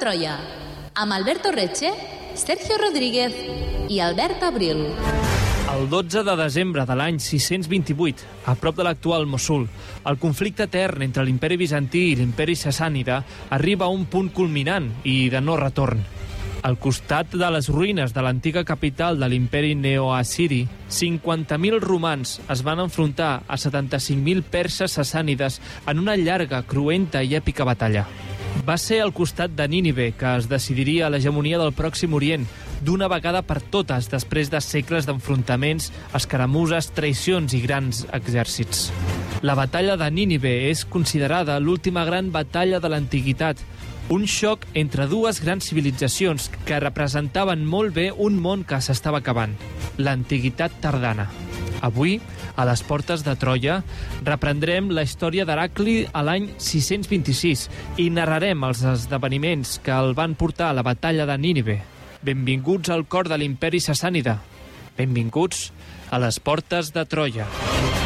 [0.00, 0.38] Troia,
[0.96, 1.90] amb Alberto Reche,
[2.32, 3.34] Sergio Rodríguez
[3.92, 4.78] i Albert Abril.
[5.68, 9.66] El 12 de desembre de l'any 628, a prop de l'actual Mosul,
[10.08, 13.20] el conflicte etern entre l'imperi bizantí i l'imperi sassànida
[13.52, 16.00] arriba a un punt culminant i de no retorn.
[16.64, 22.80] Al costat de les ruïnes de l'antiga capital de l'imperi neoassiri, 50.000 romans es van
[22.80, 28.08] enfrontar a 75.000 perses sassànides en una llarga, cruenta i èpica batalla.
[28.66, 32.44] Va ser al costat de Nínive que es decidiria l'hegemonia del Pròxim Orient
[32.84, 38.88] d'una vegada per totes després de segles d'enfrontaments, escaramuses, traïcions i grans exèrcits.
[39.42, 43.60] La batalla de Nínive és considerada l'última gran batalla de l'antiguitat,
[44.10, 49.54] un xoc entre dues grans civilitzacions que representaven molt bé un món que s'estava acabant,
[49.96, 51.28] l'antiguitat tardana.
[51.80, 52.18] Avui,
[52.60, 53.78] a les portes de Troia,
[54.26, 57.66] reprendrem la història d'Heracli a l'any 626
[58.04, 61.80] i narrarem els esdeveniments que el van portar a la batalla de Nínive.
[62.20, 64.36] Benvinguts al cor de l'imperi sassànida.
[64.98, 65.70] Benvinguts
[66.10, 67.48] a les portes de Troia.
[67.48, 67.99] Benvinguts,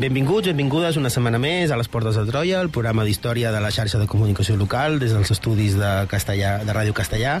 [0.00, 3.98] benvingudes una setmana més a les Portes de Troia, el programa d'història de la xarxa
[4.00, 7.34] de comunicació local des dels estudis de, castellà, de Ràdio Castellà.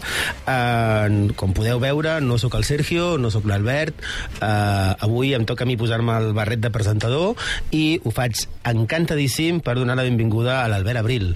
[0.44, 4.02] Eh, com podeu veure, no sóc el Sergio, no sóc l'Albert.
[4.40, 7.38] Eh, avui em toca a mi posar-me el barret de presentador
[7.72, 11.32] i ho faig encantadíssim per donar la benvinguda a l'Albert Abril.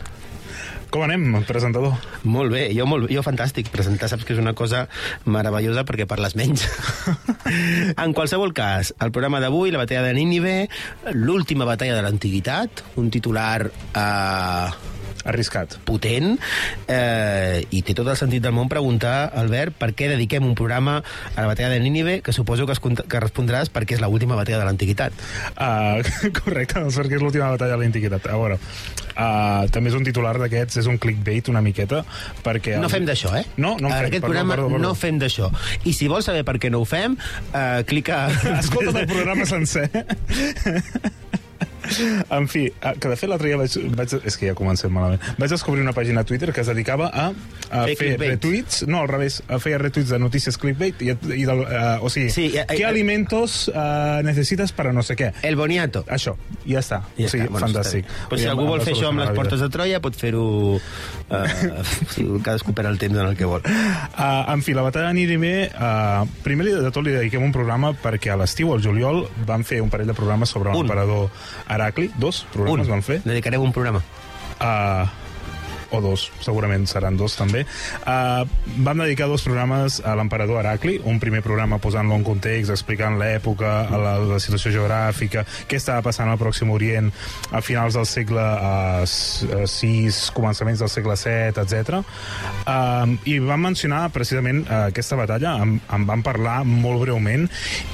[0.95, 1.97] Com anem, presentador?
[2.23, 3.67] Molt bé, jo, molt, jo fantàstic.
[3.75, 4.85] Presentar saps que és una cosa
[5.27, 6.69] meravellosa perquè parles menys.
[8.05, 10.57] en qualsevol cas, el programa d'avui, la batalla de Nínive,
[11.19, 13.73] l'última batalla de l'antiguitat, un titular...
[13.91, 14.94] Eh,
[15.25, 15.79] Arriscat.
[15.85, 16.37] potent
[16.89, 20.99] eh, i té tot el sentit del món preguntar, Albert, per què dediquem un programa
[21.35, 24.61] a la batalla de Nínive, que suposo que, es, que respondràs perquè és l'última batalla
[24.63, 25.17] de l'antiguitat.
[25.55, 26.05] Uh,
[26.41, 28.29] correcte, doncs perquè és l'última batalla de l'antiguitat.
[28.29, 28.59] A veure,
[29.15, 32.05] uh, també és un titular d'aquests, és un clickbait una miqueta,
[32.45, 32.79] perquè...
[32.83, 33.45] No fem d'això, eh?
[33.57, 34.83] No, no en fem, aquest perdó, programa perdó, perdó.
[34.89, 35.51] no fem d'això.
[35.85, 37.17] I si vols saber per què no ho fem,
[37.53, 38.27] eh, clica...
[38.61, 39.89] Escolta el programa sencer.
[42.31, 44.15] En fi, eh, que de fet l'altre dia vaig, vaig...
[44.25, 45.21] És que ja comencem malament.
[45.39, 47.27] Vaig descobrir una pàgina a Twitter que es dedicava a,
[47.71, 48.31] a Fer fer clickbait.
[48.37, 48.83] retuits...
[48.89, 52.31] No, al revés, a fer retuits de notícies clickbait i, i del, uh, o sigui,
[52.35, 55.33] Sí, eh, què eh, alimentos uh, necessites para no sé què.
[55.47, 56.05] El boniato.
[56.09, 57.03] Això, ja està.
[57.19, 58.09] Ja o sigui, està, bueno, fantàstic.
[58.09, 58.29] està bé.
[58.33, 60.45] Però si algú vol fer això amb les portes de Troia, pot fer-ho...
[62.15, 63.63] Sí, cadascú per el temps en el que vol.
[63.65, 67.93] Uh, en fi, la batalla de Nínive, uh, primer de tot li dediquem un programa
[68.05, 70.83] perquè a l'estiu, al juliol, van fer un parell de programes sobre Un.
[70.83, 71.31] l'emperador
[71.75, 72.11] Heracli.
[72.21, 73.21] Dos programes van fer.
[73.25, 74.03] Dedicarem un programa.
[74.61, 75.24] Uh,
[75.95, 77.65] o dos, segurament seran dos també.
[78.05, 78.45] Uh,
[78.85, 83.75] vam dedicar dos programes a l'emperador Heracli, un primer programa posant-lo en context, explicant l'època,
[83.91, 87.11] la, la situació geogràfica, què estava passant al Pròxim Orient
[87.55, 92.01] a finals del segle uh, 6, començaments del segle 7, etc.
[92.65, 97.49] Uh, I vam mencionar precisament uh, aquesta batalla, en, en vam parlar molt breument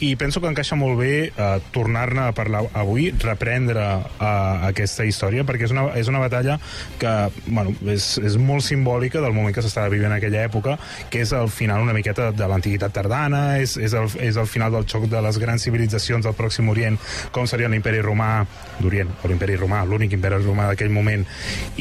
[0.04, 5.44] i penso que encaixa molt bé uh, tornar-ne a parlar avui, reprendre uh, aquesta història,
[5.46, 6.58] perquè és una, és una batalla
[7.00, 7.14] que,
[7.46, 10.76] bueno, és, és molt simbòlica del moment que s'estava vivint en aquella època,
[11.10, 14.72] que és el final una miqueta de l'antiguitat tardana, és, és, el, és el final
[14.74, 16.98] del xoc de les grans civilitzacions del Pròxim Orient,
[17.34, 18.30] com seria l'imperi romà
[18.80, 21.24] d'Orient, o l'imperi romà, l'únic imperi romà d'aquell moment,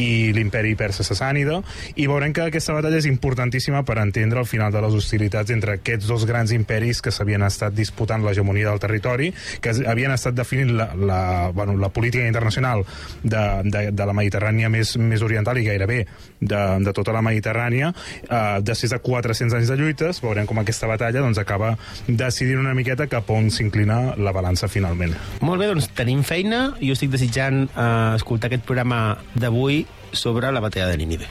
[0.02, 1.60] i l'imperi persa sassànida,
[1.96, 5.78] i veurem que aquesta batalla és importantíssima per entendre el final de les hostilitats entre
[5.80, 9.32] aquests dos grans imperis que s'havien estat disputant l'hegemonia del territori,
[9.62, 11.22] que havien estat definint la, la,
[11.56, 12.86] bueno, la política internacional
[13.24, 17.92] de, de, de la Mediterrània més, més oriental i gairebé de, de tota la Mediterrània.
[18.24, 21.76] Eh, després de 400 anys de lluites, veurem com aquesta batalla doncs, acaba
[22.08, 25.16] decidint una miqueta cap on s'inclina la balança finalment.
[25.46, 26.70] Molt bé, doncs tenim feina.
[26.82, 29.84] Jo estic desitjant eh, escoltar aquest programa d'avui
[30.14, 31.30] sobre la batalla de Nínive.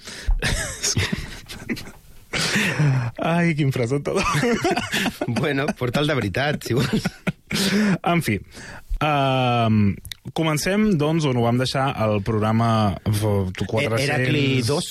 [3.18, 4.22] Ai, quin presentador.
[5.26, 7.06] bueno, portal de veritat, si vols.
[8.04, 8.36] en fi,
[9.02, 9.94] um,
[10.36, 12.70] comencem, doncs, on ho vam deixar el programa
[13.08, 14.04] f- 400...
[14.04, 14.90] Heracli 2.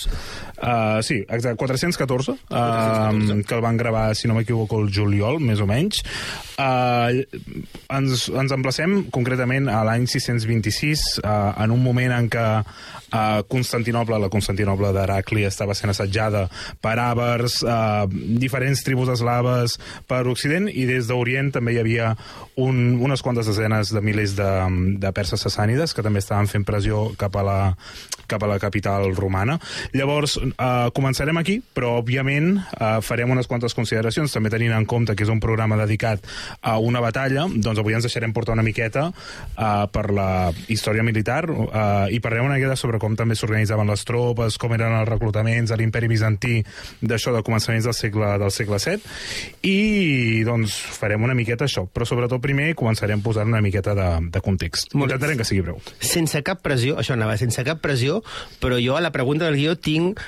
[0.58, 5.62] Uh, sí, exacte, 414, uh, que el van gravar, si no m'equivoco, el juliol, més
[5.62, 6.02] o menys.
[6.58, 7.22] Uh,
[7.94, 14.18] ens, ens emplacem concretament a l'any 626, uh, en un moment en què uh, Constantinoble,
[14.18, 16.48] la Constantinoble d'Heracli, estava sent assetjada
[16.82, 19.78] per àvars, uh, diferents tribus eslaves
[20.10, 22.16] per Occident, i des d'Orient també hi havia
[22.58, 24.52] un, unes quantes desenes de milers de,
[24.98, 27.60] de perses sassànides que també estaven fent pressió cap a la,
[28.28, 29.60] cap a la capital romana.
[29.94, 35.16] Llavors, uh, començarem aquí, però òbviament uh, farem unes quantes consideracions, també tenint en compte
[35.16, 36.24] que és un programa dedicat
[36.62, 40.30] a una batalla, doncs avui ens deixarem portar una miqueta uh, per la
[40.72, 44.96] història militar uh, i parlarem una miqueta sobre com també s'organitzaven les tropes, com eren
[45.02, 46.62] els reclutaments a l'imperi bizantí
[47.02, 52.08] d'això de començaments del segle, del segle VII i doncs farem una miqueta això, però
[52.08, 54.94] sobretot primer començarem posant una miqueta de, de context.
[54.94, 55.12] Molt.
[55.12, 55.80] Intentarem que sigui breu.
[56.00, 58.22] Sense cap pressió, això anava, sense cap pressió,
[58.62, 60.22] però jo a la pregunta del guió tinc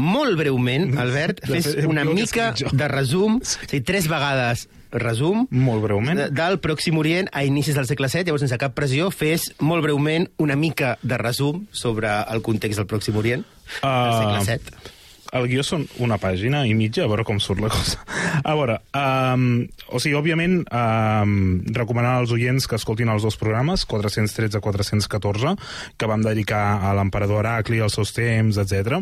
[0.00, 6.18] molt breument, Albert, fes una mica de resum, o sigui, tres vegades resum, Molt breument.
[6.18, 9.84] de- del Pròxim Orient a inicis del segle VII, llavors sense cap pressió, fes molt
[9.84, 14.90] breument una mica de resum sobre el context del Pròxim Orient del Ah, segle VII.
[15.36, 18.00] El guió són una pàgina i mitja, a veure com surt la cosa.
[18.42, 19.44] A veure, um,
[19.90, 21.34] o sigui, òbviament, um,
[21.76, 25.54] recomanar als oients que escoltin els dos programes, 413-414,
[25.98, 28.98] que vam dedicar a l'emperador Heracli, als seus temps, etc.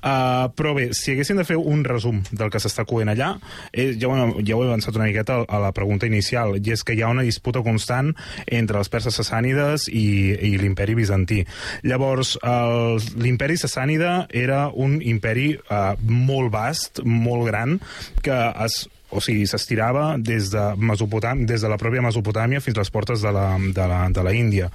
[0.00, 3.34] Uh, però bé, si haguessin de fer un resum del que s'està coent allà,
[3.72, 6.84] eh, ja, ho, ja ho he avançat una miqueta a la pregunta inicial, i és
[6.86, 8.14] que hi ha una disputa constant
[8.46, 11.42] entre els perses sassànides i, i l'imperi bizantí.
[11.84, 12.36] Llavors,
[13.20, 17.78] l'imperi sassànida era un imperi eh, molt vast, molt gran,
[18.24, 22.84] que es o sigui, s'estirava des de, Mesopotàm, des de la pròpia Mesopotàmia fins a
[22.84, 24.68] les portes de la, de la, de la Índia.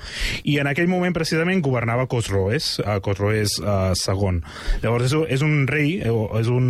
[0.43, 4.41] I en aquell moment, precisament, governava Cosroes, uh, Cosroes uh, II.
[4.83, 6.67] Llavors, és, és un rei, eh, és un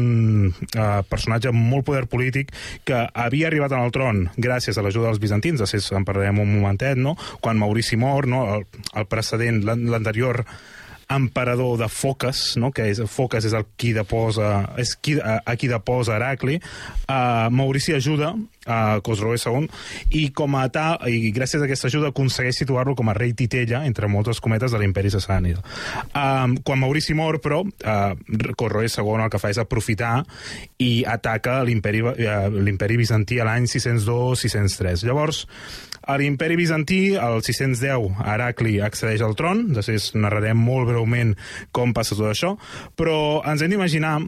[0.54, 2.54] uh, personatge molt poder polític
[2.86, 6.54] que havia arribat el tron gràcies a l'ajuda dels bizantins, de fet, en parlarem un
[6.60, 7.16] momentet, no?
[7.42, 8.46] quan Maurici mor, no?
[8.60, 10.44] el, el precedent, l'an- l'anterior
[11.10, 12.72] emperador de Foques, no?
[12.72, 16.58] que és, Foques és el qui deposa, és qui, a, a qui deposa Heracli,
[17.06, 18.34] uh, Maurici ajuda
[18.66, 19.68] a Cosroe II
[20.18, 23.84] i com a tal, i gràcies a aquesta ajuda aconsegueix situar-lo com a rei titella,
[23.86, 25.62] entre moltes cometes, de l'imperi sassànida.
[26.10, 30.16] Um, quan Maurici mor, però, uh, Cosroe II el que fa és aprofitar
[30.82, 32.16] i ataca l'imperi uh,
[32.50, 35.06] l'imperi bizantí a l'any 602-603.
[35.06, 35.46] Llavors,
[36.06, 41.36] a l'imperi bizantí, al 610, Heracli accedeix al tron, després narrarem molt breument
[41.76, 42.56] com passa tot això,
[42.98, 43.18] però
[43.50, 44.20] ens hem d'imaginar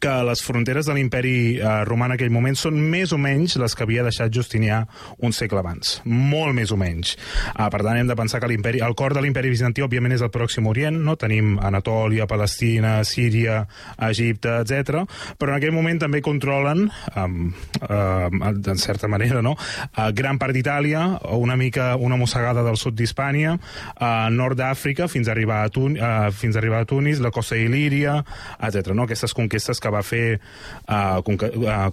[0.00, 3.74] que les fronteres de l'imperi eh, romà en aquell moment són més o menys les
[3.76, 4.82] que havia deixat Justinià
[5.24, 6.00] un segle abans.
[6.04, 7.16] Molt més o menys.
[7.54, 10.24] Ah, per tant, hem de pensar que l'imperi, el cor de l'imperi bizantí, òbviament, és
[10.24, 11.16] el Pròxim Orient, no?
[11.20, 13.62] Tenim Anatòlia, Palestina, Síria,
[14.08, 15.04] Egipte, etc.
[15.38, 16.86] Però en aquell moment també controlen,
[17.16, 17.38] um,
[17.80, 19.56] uh, en certa manera, no?
[19.56, 25.28] Uh, gran part d'Itàlia, una mica una mossegada del sud d'Hispània, uh, nord d'Àfrica, fins
[25.28, 28.18] a arribar a, Tun uh, fins a arribar a Tunis, la costa d'Il·líria,
[28.68, 28.92] etc.
[28.96, 29.06] No?
[29.06, 30.24] Aquestes conquestes que va fer
[30.90, 31.22] uh,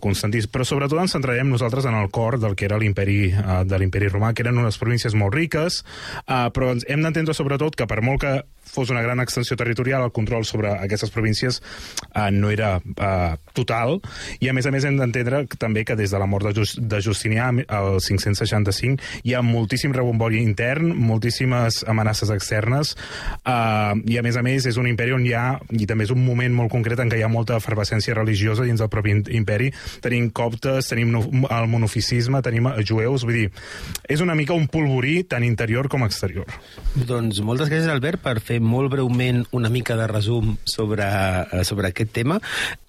[0.04, 0.44] Constantí.
[0.50, 4.10] Però sobretot ens centrarem nosaltres en el cor del que era l'imperi uh, de l'imperi
[4.12, 5.84] romà, que eren unes províncies molt riques,
[6.26, 8.36] uh, però ens hem d'entendre sobretot que per molt que
[8.74, 11.62] fos una gran extensió territorial, el control sobre aquestes províncies
[12.16, 14.00] uh, no era uh, total,
[14.42, 16.80] i a més a més hem d'entendre també que des de la mort de, Just,
[16.80, 22.96] de Justinià, el 565, hi ha moltíssim rebombori intern, moltíssimes amenaces externes,
[23.46, 26.16] uh, i a més a més és un imperi on hi ha, i també és
[26.16, 29.72] un moment molt concret en què hi ha molta efervescència religiosa dins del propi imperi,
[30.02, 33.50] tenim coptes, tenim el monofisisme, tenim jueus, vull dir,
[34.10, 36.46] és una mica un polvorí tant interior com exterior.
[36.96, 41.90] Doncs moltes gràcies, Albert, per fer molt breument una mica de resum sobre, eh, sobre
[41.90, 42.40] aquest tema.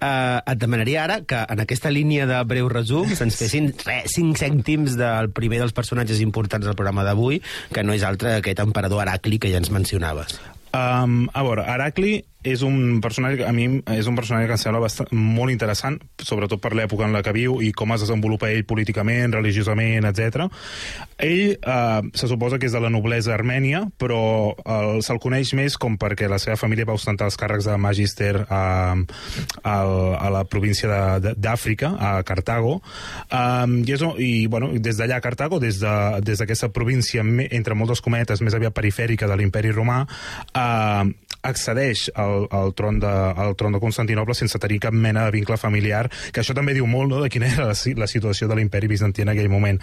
[0.00, 4.38] Uh, et demanaria ara que en aquesta línia de breu resum se'ns fessin re, 5
[4.40, 7.40] cèntims del primer dels personatges importants del programa d'avui,
[7.72, 10.38] que no és altre que aquest emperador Heracli que ja ens mencionaves.
[10.74, 14.60] Um, a veure, Heracli és un personatge que a mi és un personatge que em
[14.60, 18.50] sembla bastant, molt interessant, sobretot per l'època en la que viu i com es desenvolupa
[18.52, 20.44] ell políticament, religiosament, etc.
[21.16, 24.20] Ell eh, se suposa que és de la noblesa armènia, però
[24.52, 28.34] eh, se'l coneix més com perquè la seva família va ostentar els càrrecs de magister
[28.44, 28.62] a,
[28.94, 32.76] a, a la província d'Àfrica, a Cartago,
[33.32, 38.04] um, i, és, i bueno, des d'allà a Cartago, des d'aquesta de, província, entre moltes
[38.04, 40.02] cometes, més aviat perifèrica de l'imperi romà,
[40.52, 45.34] eh, accedeix al, al, tron de, al tron de Constantinople sense tenir cap mena de
[45.34, 48.58] vincle familiar, que això també diu molt no, de quina era la, la situació de
[48.58, 49.80] l'imperi bizantí en aquell moment.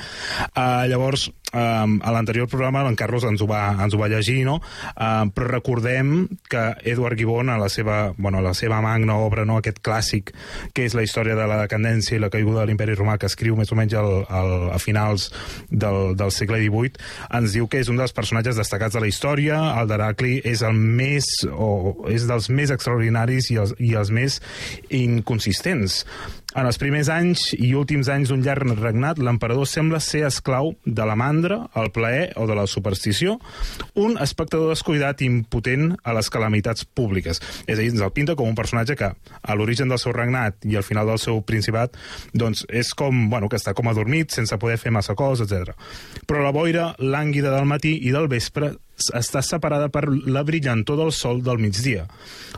[0.51, 4.41] Uh, llavors, um, a l'anterior programa en Carlos ens ho va, ens ho va llegir,
[4.48, 4.60] no?
[4.96, 9.46] Uh, però recordem que Edward Gibbon, a la seva, bueno, a la seva magna obra,
[9.46, 10.34] no, aquest clàssic,
[10.74, 13.58] que és la història de la decadència i la caiguda de l'imperi romà, que escriu
[13.60, 15.30] més o menys al, al, a finals
[15.70, 17.01] del, del segle XVIII,
[17.38, 20.77] ens diu que és un dels personatges destacats de la història, el d'Heracli és el
[20.77, 24.39] més o és dels més extraordinaris i els, i els més
[24.89, 26.01] inconsistents.
[26.51, 31.05] En els primers anys i últims anys d'un llarg regnat, l'emperador sembla ser esclau de
[31.08, 33.38] la mandra, el plaer o de la superstició,
[33.96, 37.39] un espectador descuidat i impotent a les calamitats públiques.
[37.63, 40.67] És a dir, ens el pinta com un personatge que, a l'origen del seu regnat
[40.67, 41.96] i al final del seu principat,
[42.36, 45.72] doncs és com, bueno, que està com adormit, sense poder fer massa coses, etc.
[46.27, 48.74] Però la boira lànguida del matí i del vespre
[49.17, 52.05] està separada per la brillantor del sol del migdia.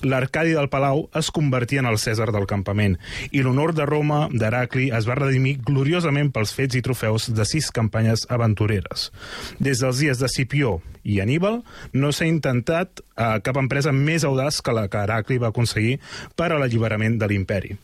[0.03, 2.97] L'Arcadi del Palau es convertia en el Cèsar del campament
[3.31, 7.71] i l'honor de Roma d'Heracli es va redimir gloriosament pels fets i trofeus de sis
[7.71, 9.11] campanyes aventureres.
[9.59, 11.61] Des dels dies de Cipió i Aníbal
[11.93, 15.99] no s'ha intentat eh, cap empresa més audaç que la que Heracli va aconseguir
[16.35, 17.77] per a l'alliberament de l'imperi.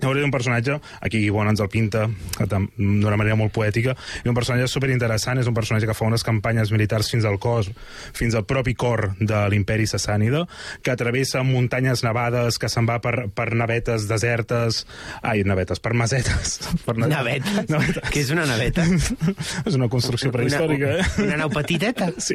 [0.00, 2.06] Llavors és un personatge, aquí Guibon ens el pinta
[2.38, 6.72] d'una manera molt poètica, i un personatge superinteressant, és un personatge que fa unes campanyes
[6.74, 7.70] militars fins al cos,
[8.16, 10.44] fins al propi cor de l'imperi sassànida,
[10.82, 14.84] que travessa muntanyes nevades, que se'n va per, per navetes desertes...
[15.22, 16.58] Ai, navetes, per masetes.
[16.86, 17.08] Per na...
[17.10, 17.66] navetes?
[17.68, 18.08] navetes?
[18.12, 18.84] Què és una naveta?
[19.68, 21.26] és una construcció prehistòrica, una, eh?
[21.26, 22.12] Una nau petiteta?
[22.28, 22.34] Sí.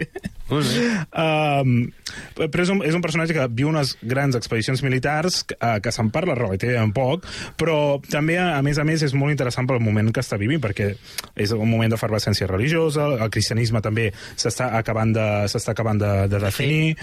[0.53, 1.69] Um,
[2.37, 5.93] però és un, és un personatge que viu unes grans expedicions militars, que, uh, que
[5.93, 7.27] se'n parla relativament poc,
[7.59, 10.93] però també, a més a més, és molt interessant pel moment que està vivint, perquè
[11.35, 16.41] és un moment d'efervescència religiosa, el cristianisme també s'està acabant de, s'està acabant de, de
[16.43, 16.95] definir,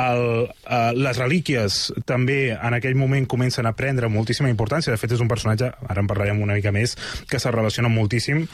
[0.00, 5.16] el, uh, les relíquies també en aquell moment comencen a prendre moltíssima importància, de fet
[5.16, 6.96] és un personatge, ara en parlarem una mica més,
[7.30, 8.44] que se relaciona moltíssim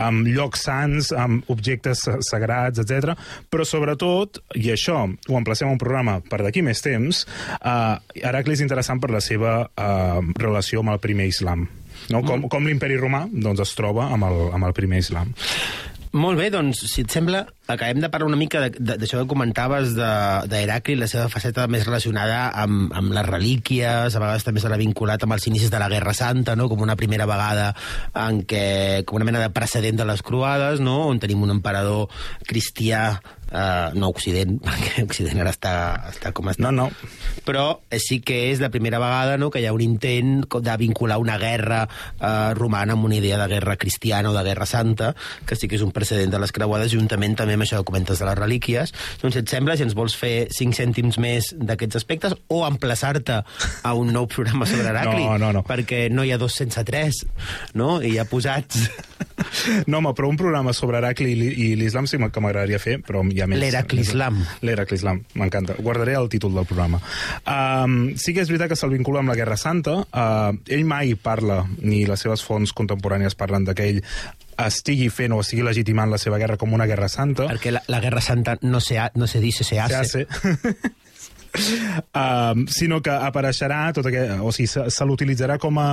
[0.00, 3.16] amb llocs sants, amb objectes sagrats, etc.
[3.50, 7.24] però sobretot, i això ho emplacem a un programa per d'aquí més temps,
[7.60, 11.68] uh, Heracli és interessant per la seva uh, relació amb el primer islam.
[12.10, 12.24] No?
[12.26, 15.34] Com, com l'imperi romà doncs, es troba amb el, amb el primer islam.
[16.10, 20.96] Molt bé, doncs, si et sembla, acabem de parlar una mica d'això que comentaves d'Heracli,
[20.98, 25.36] la seva faceta més relacionada amb, amb les relíquies, a vegades també s'ha vinculat amb
[25.36, 26.66] els inicis de la Guerra Santa, no?
[26.66, 27.68] com una primera vegada
[28.26, 30.96] en què, com una mena de precedent de les croades, no?
[31.12, 32.10] on tenim un emperador
[32.42, 33.20] cristià
[33.50, 35.74] Uh, no Occident, perquè Occident ara està,
[36.12, 36.68] està com està.
[36.68, 36.88] No, no.
[37.46, 40.76] Però eh, sí que és la primera vegada no, que hi ha un intent de
[40.78, 45.14] vincular una guerra uh, romana amb una idea de guerra cristiana o de guerra santa,
[45.46, 48.22] que sí que és un precedent de les creuades, juntament també amb això que comentes
[48.22, 48.94] de les relíquies.
[49.22, 53.40] Doncs si et sembla, si ens vols fer 5 cèntims més d'aquests aspectes o emplaçar-te
[53.42, 55.64] a un nou programa sobre Heracli, no, no, no.
[55.66, 57.24] perquè no hi ha dos sense tres,
[57.74, 57.98] no?
[58.02, 58.86] I ja posats...
[59.88, 63.44] No, home, però un programa sobre Heracli i l'islam sí que m'agradaria fer, però hi
[63.44, 63.60] ha més...
[63.62, 64.42] L'Heraclislam.
[64.66, 65.76] L'Heraclislam, m'encanta.
[65.80, 67.00] Guardaré el títol del programa.
[67.48, 69.96] Um, sí que és veritat que se'l vincula amb la Guerra Santa.
[70.12, 74.02] Uh, ell mai parla, ni les seves fonts contemporànies parlen de que ell
[74.60, 77.48] estigui fent o estigui legitimant la seva guerra com una guerra santa.
[77.48, 80.04] Perquè la, la guerra santa no se, ha, no se dice, se hace.
[80.04, 80.76] Se hace.
[82.14, 85.88] um, sinó que apareixerà tot aquest, o sigui, se, se l'utilitzarà com a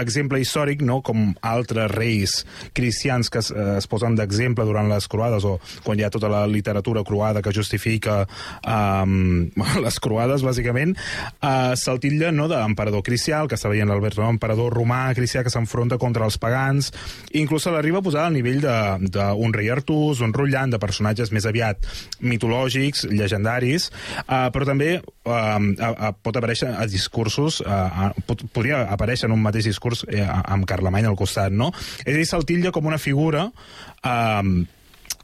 [0.00, 1.00] exemple històric, no?
[1.06, 2.34] com altres reis
[2.76, 6.44] cristians que es, es posen d'exemple durant les croades o quan hi ha tota la
[6.50, 8.20] literatura croada que justifica
[8.62, 9.48] um,
[9.84, 10.96] les croades, bàsicament,
[11.42, 14.30] uh, se'l titlla no, d'emperador cristià, el que està veient l'Albert, no?
[14.34, 16.92] emperador romà cristià que s'enfronta contra els pagans,
[17.38, 21.46] inclús se l'arriba a posar al nivell d'un rei Artús, un Rotllant, de personatges més
[21.48, 21.86] aviat
[22.20, 23.88] mitològics, llegendaris,
[24.26, 29.44] uh, però també també uh, pot aparèixer a discursos, uh, pot, podria aparèixer en un
[29.44, 31.72] mateix discurs uh, amb Carlemany al costat, no?
[32.04, 34.42] És a dir, se'l titlla com una figura uh,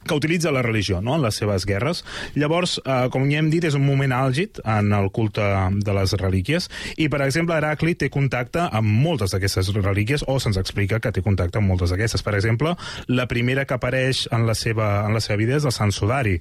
[0.05, 1.17] que utilitza la religió no?
[1.17, 2.05] en les seves guerres.
[2.35, 5.45] Llavors, eh, com ja hem dit, és un moment àlgid en el culte
[5.81, 10.61] de les relíquies i, per exemple, Heracli té contacte amb moltes d'aquestes relíquies o se'ns
[10.61, 12.23] explica que té contacte amb moltes d'aquestes.
[12.23, 12.75] Per exemple,
[13.09, 16.39] la primera que apareix en la seva, en la seva vida és el Sant Sudari.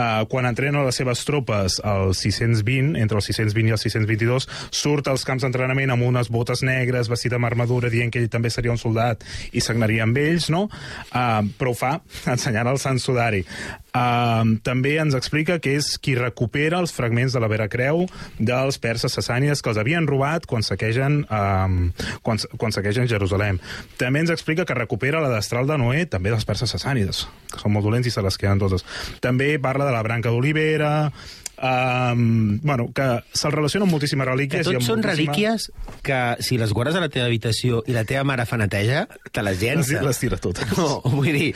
[0.00, 5.10] Uh, quan entrena les seves tropes al 620, entre el 620 i el 622, surt
[5.12, 8.72] als camps d'entrenament amb unes botes negres, vestit amb armadura, dient que ell també seria
[8.72, 10.68] un soldat i sagnaria amb ells, no?
[11.10, 11.98] Uh, però ho fa
[12.32, 13.44] ensenyant el Sant Sudari.
[13.90, 18.04] Uh, també ens explica que és qui recupera els fragments de la Vera Creu
[18.38, 23.58] dels perses sassànides que els havien robat quan saquegen, uh, quan, quan saquegen Jerusalem.
[24.00, 27.74] També ens explica que recupera la destral de Noé, també dels perses sassànides, que són
[27.74, 28.86] molt dolents i se les queden totes.
[29.24, 31.10] També parla de la branca d'olivera,
[31.62, 34.64] um, bueno, que se'l relaciona amb moltíssimes relíquies.
[34.66, 35.70] Que i tots amb són moltíssima- relíquies
[36.02, 39.42] que, si les guardes a la teva habitació i la teva mare fa neteja, te
[39.42, 40.02] les Les, llença.
[40.02, 40.66] les tira totes.
[40.78, 41.54] No, vull dir,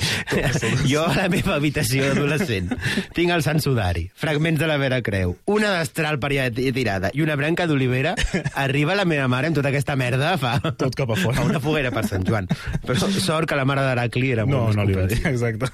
[0.88, 2.70] jo a la meva habitació d'adolescent
[3.16, 7.22] tinc el Sant Sudari, fragments de la Vera Creu, una destral per allà tirada i
[7.24, 8.14] una branca d'olivera,
[8.54, 11.42] arriba la meva mare amb tota aquesta merda, fa, Tot cap a fora.
[11.46, 12.48] una foguera per Sant Joan.
[12.84, 15.70] Però sort que la mare d'Heracli era No, molt no li va dir, exacte.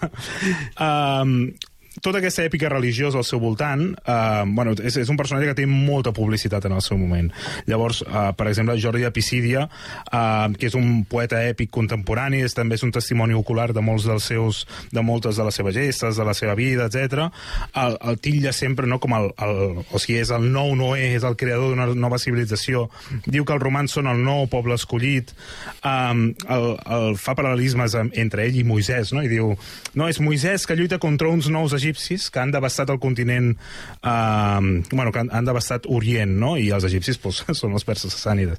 [0.78, 1.50] Um,
[1.98, 5.66] tota aquesta èpica religiosa al seu voltant, uh, bueno, és, és un personatge que té
[5.66, 7.30] molta publicitat en el seu moment.
[7.66, 12.78] Llavors, uh, per exemple, Jordi Epicídia, uh, que és un poeta èpic contemporani, és, també
[12.78, 14.62] és un testimoni ocular de molts dels seus,
[14.94, 17.26] de moltes de les seves gestes, de la seva vida, etc.
[17.74, 21.26] El, el titlla sempre no, com el, el, o sigui, és el nou Noé, és
[21.26, 22.86] el creador d'una nova civilització.
[23.26, 25.34] Diu que els romans són el nou poble escollit,
[25.82, 29.26] um, el, el, fa paral·lelismes entre ell i Moisès, no?
[29.26, 29.56] i diu,
[29.98, 31.89] no, és Moisès que lluita contra uns nous egipcis
[32.30, 33.56] que han devastat el continent,
[34.04, 36.56] um, bueno, que han, han devastat Orient, no?
[36.56, 38.58] i els egipcis pues, són els perses sassànides.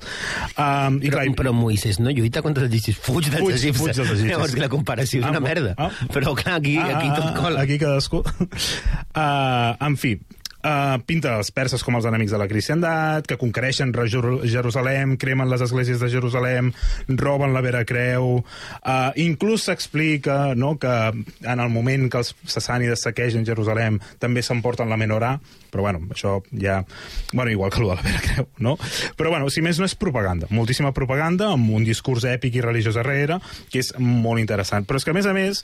[0.58, 3.78] Um, i Però, clar, però Moisès no lluita contra els egipcis, fuig dels Fuig- egipcis.
[3.82, 4.32] fuig dels egipcis.
[4.32, 5.76] Llavors, la comparació és Ah, una merda.
[5.78, 5.90] ah.
[6.12, 7.62] Però clar, aquí, aquí tot cola.
[7.62, 8.22] Aquí cadascú.
[8.22, 10.16] uh, en fi,
[10.64, 15.50] uh, pinta els perses com els enemics de la cristiandat, que conquereixen Re- Jerusalem, cremen
[15.52, 16.72] les esglésies de Jerusalem,
[17.08, 18.44] roben la Vera Creu...
[18.82, 24.90] Uh, inclús s'explica no, que en el moment que els sassànides saquegen Jerusalem també s'emporten
[24.90, 25.36] la menorà,
[25.72, 26.82] però bueno, això ja...
[27.32, 28.76] Bueno, igual que el de la Vera Creu, no?
[29.18, 32.98] Però bueno, si més no és propaganda, moltíssima propaganda, amb un discurs èpic i religiós
[33.00, 33.40] darrere,
[33.72, 34.88] que és molt interessant.
[34.88, 35.64] Però és que, a més a més,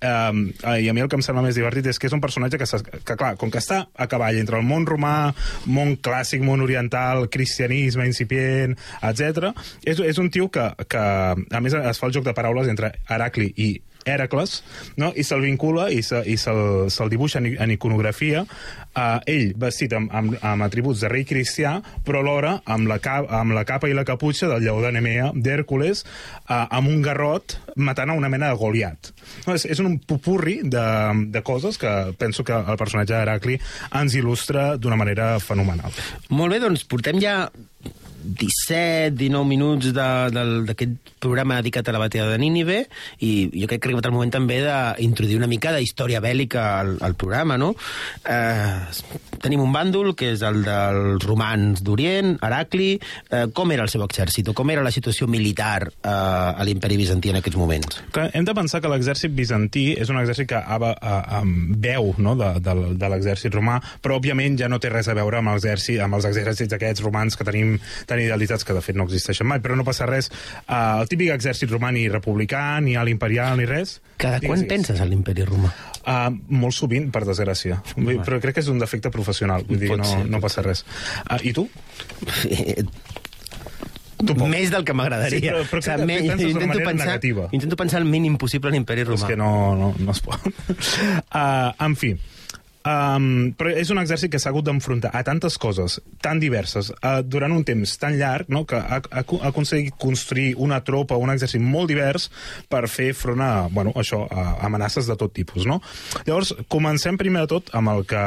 [0.00, 2.60] eh, i a mi el que em sembla més divertit és que és un personatge
[2.60, 2.68] que,
[3.06, 5.32] que clar, com que està a cavall entre el món romà,
[5.66, 9.52] món clàssic, món oriental, cristianisme incipient, etc.
[9.84, 11.02] És, és un tio que, que,
[11.36, 13.70] a més, es fa el joc de paraules entre Heracli i
[14.06, 14.60] Hèracles,
[14.96, 15.10] no?
[15.18, 16.54] i se'l vincula i se'l se,
[16.94, 21.76] se dibuixa en, en iconografia, uh, ell vestit amb, amb, amb atributs de rei cristià,
[22.06, 25.32] però alhora amb la, cap, amb la capa i la caputxa del lleó de Nemea,
[25.34, 26.04] d'Hèrcules,
[26.46, 29.12] uh, amb un garrot matant a una mena de Goliat.
[29.46, 30.86] No, és, és un pupurri de,
[31.34, 33.58] de coses que penso que el personatge d'Heracli
[33.98, 35.94] ens il·lustra d'una manera fenomenal.
[36.30, 37.48] Molt bé, doncs portem ja
[38.26, 42.82] 17, 19 minuts d'aquest programa dedicat a la batalla de Nínive
[43.24, 46.66] i jo crec que ha arribat el moment també d'introduir una mica de història bèl·lica
[46.80, 47.72] al, al programa, no?
[48.24, 52.90] Eh, tenim un bàndol, que és el dels romans d'Orient, Heracli.
[53.30, 56.98] Eh, com era el seu exèrcit o com era la situació militar eh, a l'imperi
[56.98, 58.02] bizantí en aquests moments?
[58.16, 61.42] que hem de pensar que l'exèrcit bizantí és un exèrcit que ava, a, a,
[61.86, 65.42] veu no, de, de, de l'exèrcit romà, però òbviament ja no té res a veure
[65.42, 67.76] amb, amb els exèrcits aquests romans que tenim
[68.16, 70.30] tan idealitzats, que de fet no existeixen mai, però no passa res.
[70.64, 73.98] Uh, el típic exèrcit romà ni republicà, ni alt imperial, ni res.
[74.16, 75.70] Cada quan Digues, penses en l'imperi romà?
[76.06, 77.80] Uh, molt sovint, per desgràcia.
[77.98, 80.62] Vull, però crec que és un defecte professional, vull dir, Pot no, ser, no passa
[80.64, 80.84] res.
[81.28, 81.66] Uh, I tu?
[84.48, 85.38] Més del que m'agradaria.
[85.38, 87.48] Sí, però- però O sigui, que me- intento pensar, negativa.
[87.52, 89.18] Intento pensar el mínim possible en l'imperi romà.
[89.20, 90.40] És que no, no, no es pot.
[90.46, 92.14] Uh, en fi,
[92.86, 97.18] Um, però és un exèrcit que s'ha hagut d'enfrontar a tantes coses tan diverses uh,
[97.26, 101.32] durant un temps tan llarg no, que ha, ha, ha aconseguit construir una tropa, un
[101.32, 102.28] exèrcit molt divers
[102.70, 105.66] per fer front a, bueno, això, a amenaces de tot tipus.
[105.66, 105.80] No?
[106.28, 108.22] Llavors, comencem primer de tot amb el que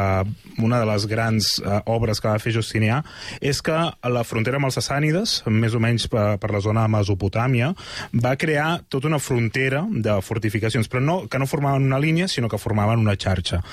[0.60, 3.00] una de les grans uh, obres que va fer Justinià
[3.40, 6.84] és que a la frontera amb els sassànides, més o menys per, per la zona
[6.84, 7.72] de Mesopotàmia,
[8.12, 12.52] va crear tota una frontera de fortificacions, però no, que no formaven una línia, sinó
[12.52, 13.64] que formaven una xarxa.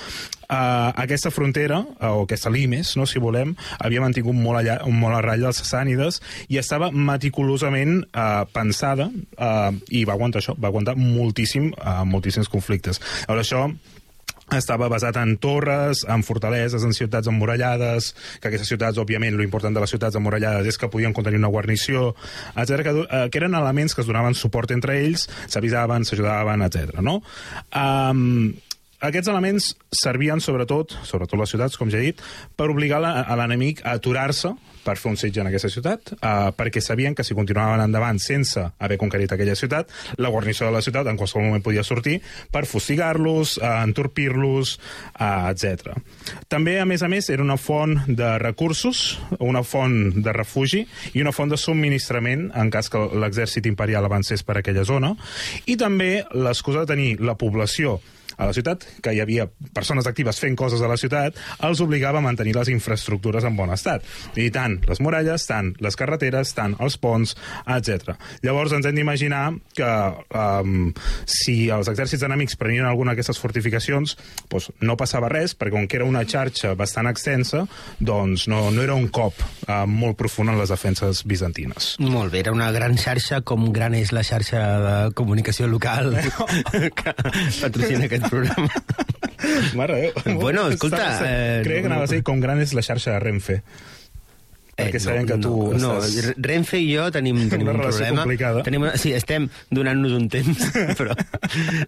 [0.46, 5.18] Uh, aquesta frontera, uh, o aquesta limes, no, si volem, havia mantingut molt, allà, molt
[5.18, 6.20] a ratlla els sassànides
[6.52, 12.50] i estava meticulosament uh, pensada uh, i va aguantar això, va aguantar moltíssim, uh, moltíssims
[12.52, 13.02] conflictes.
[13.26, 13.66] Llavors això
[14.54, 19.74] estava basat en torres, en fortaleses, en ciutats emmurallades, que aquestes ciutats, òbviament, lo important
[19.74, 22.12] de les ciutats emmurallades és que podien contenir una guarnició,
[22.54, 27.00] etc que, eh, que eren elements que es donaven suport entre ells, s'avisaven, s'ajudaven, etc.
[27.02, 27.18] no?
[27.74, 28.54] Um,
[29.08, 32.22] aquests elements servien sobretot, sobretot les ciutats, com ja he dit,
[32.56, 34.54] per obligar a l'enemic a aturar-se
[34.86, 38.62] per fer un setge en aquesta ciutat, uh, perquè sabien que si continuaven endavant sense
[38.62, 39.90] haver conquerit aquella ciutat,
[40.22, 42.20] la guarnició de la ciutat en qualsevol moment podia sortir
[42.54, 44.76] per fustigar-los, uh, entorpir-los,
[45.18, 45.96] uh, etc.
[46.52, 51.24] També, a més a més, era una font de recursos, una font de refugi i
[51.24, 55.16] una font de subministrament en cas que l'exèrcit imperial avancés per aquella zona,
[55.66, 57.98] i també l'excusa de tenir la població
[58.36, 62.20] a la ciutat, que hi havia persones actives fent coses a la ciutat, els obligava
[62.20, 64.04] a mantenir les infraestructures en bon estat.
[64.36, 67.36] I tant les muralles, tant les carreteres, tant els ponts,
[67.76, 68.16] etc.
[68.44, 69.44] Llavors ens hem d'imaginar
[69.76, 69.90] que
[70.36, 70.90] um,
[71.28, 74.16] si els exèrcits enemics prenien alguna d'aquestes fortificacions,
[74.52, 77.64] doncs no passava res, perquè com que era una xarxa bastant extensa,
[77.98, 81.94] doncs no, no era un cop uh, molt profund en les defenses bizantines.
[82.02, 86.12] Molt bé, era una gran xarxa, com gran és la xarxa de comunicació local
[86.98, 87.14] que
[87.60, 88.68] patrocina aquest programa.
[89.74, 90.38] Mare de Déu.
[90.40, 93.62] Bueno, escolta, eh, que anava a ser com gran és la xarxa de Renfe.
[94.76, 97.80] Perquè sabem que tu Eh, no, estàs- no, Renfe i jo tenim, tenim Una un
[97.86, 98.20] problema.
[98.22, 98.62] complicada.
[98.62, 100.58] Tenim sí, estem donant-nos un temps,
[100.98, 101.14] però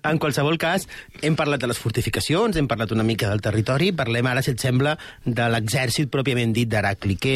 [0.02, 0.86] en qualsevol cas
[1.20, 4.60] hem parlat de les fortificacions, hem parlat una mica del territori, parlem ara, si et
[4.64, 4.96] sembla,
[5.26, 7.34] de l'exèrcit pròpiament dit d'Heracli, que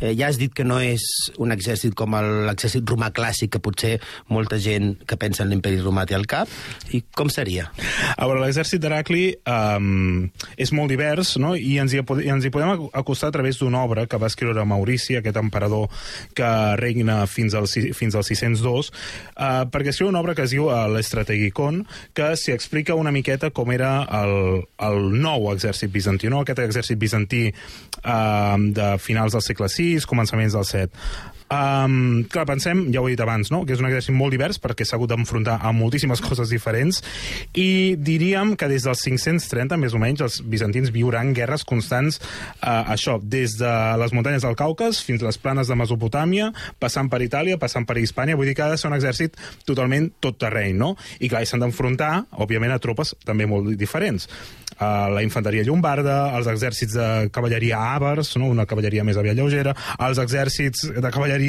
[0.00, 1.04] eh, ja has dit que no és
[1.36, 3.98] un exèrcit com l'exèrcit romà clàssic, que potser
[4.32, 6.48] molta gent que pensa en l'imperi romà té al cap,
[6.96, 7.68] i com seria?
[8.16, 11.54] A veure, l'exèrcit d'Heracli um, és molt divers, no?
[11.56, 14.64] i ens hi, i ens hi podem acostar a través d'una obra que va escriure
[14.94, 15.88] Maurici, aquest emperador
[16.34, 18.90] que regna fins al, fins al 602,
[19.34, 21.82] uh, perquè escriu una obra que es diu uh, l'Estrategicon,
[22.14, 26.44] que s'hi explica una miqueta com era el, el nou exèrcit bizantí, no?
[26.44, 31.33] aquest exèrcit bizantí uh, de finals del segle VI, començaments del VII.
[31.52, 33.60] Um, clar, pensem, ja ho he dit abans, no?
[33.68, 37.02] que és un exèrcit molt divers perquè s'ha hagut d'enfrontar a moltíssimes coses diferents
[37.52, 42.18] i diríem que des dels 530, més o menys, els bizantins viuran guerres constants,
[42.62, 46.48] uh, això, des de les muntanyes del Caucas fins a les planes de Mesopotàmia,
[46.80, 49.36] passant per Itàlia, passant per Hispània, vull dir que ha de ser un exèrcit
[49.68, 50.94] totalment tot terreny, no?
[51.20, 54.30] I clar, s'han d'enfrontar, òbviament, a tropes també molt diferents.
[54.74, 58.48] Uh, la infanteria llombarda, els exèrcits de cavalleria àvars, no?
[58.50, 61.43] una cavalleria més aviat lleugera, els exèrcits de cavalleria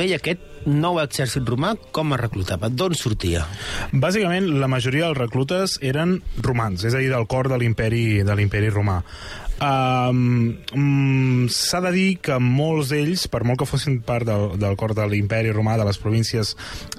[0.02, 2.72] Bé, i aquest nou exèrcit romà com es reclutava?
[2.74, 3.44] D'on sortia?
[3.94, 8.38] Bàsicament, la majoria dels reclutes eren romans, és a dir, del cor de l'imperi de
[8.40, 8.96] l'imperi romà.
[9.62, 14.78] Um, um, S'ha de dir que molts d'ells, per molt que fossin part del, del
[14.80, 16.56] cor de l'imperi romà, de les províncies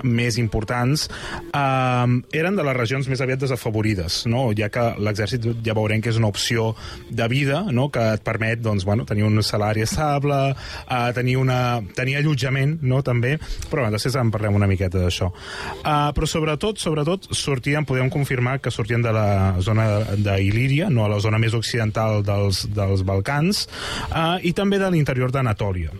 [0.06, 1.08] més importants,
[1.50, 4.44] um, eren de les regions més aviat desafavorides, no?
[4.54, 6.72] ja que l'exèrcit ja veurem que és una opció
[7.10, 7.88] de vida no?
[7.90, 13.02] que et permet doncs, bueno, tenir un salari estable, uh, tenir, una, tenir allotjament no?
[13.02, 13.34] també,
[13.70, 15.32] però bueno, després en parlem una miqueta d'això.
[15.82, 21.10] Uh, però sobretot, sobretot, sortien, podem confirmar que sortien de la zona d'Il·líria, no a
[21.10, 22.22] la zona més occidental
[22.52, 23.66] dels, dels Balcans,
[24.10, 25.92] uh, i també de l'interior d'Anatòlia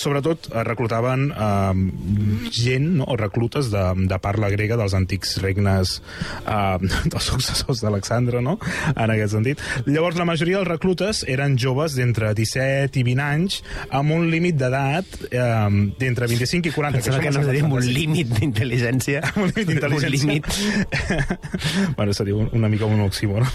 [0.00, 5.98] sobretot eh, reclutaven eh, gent, no, o reclutes de, de parla grega dels antics regnes
[6.46, 6.78] eh,
[7.12, 8.56] dels successors d'Alexandre, no?,
[8.96, 9.60] en aquest sentit.
[9.86, 13.60] Llavors, la majoria dels reclutes eren joves d'entre 17 i 20 anys,
[13.94, 15.68] amb un límit d'edat eh,
[16.00, 17.00] d'entre 25 i 40.
[17.00, 19.22] Pensava que això no seria un límit d'intel·ligència.
[19.36, 20.40] un límit d'intel·ligència.
[21.96, 23.48] Bueno, seria un- una mica un oxímoron.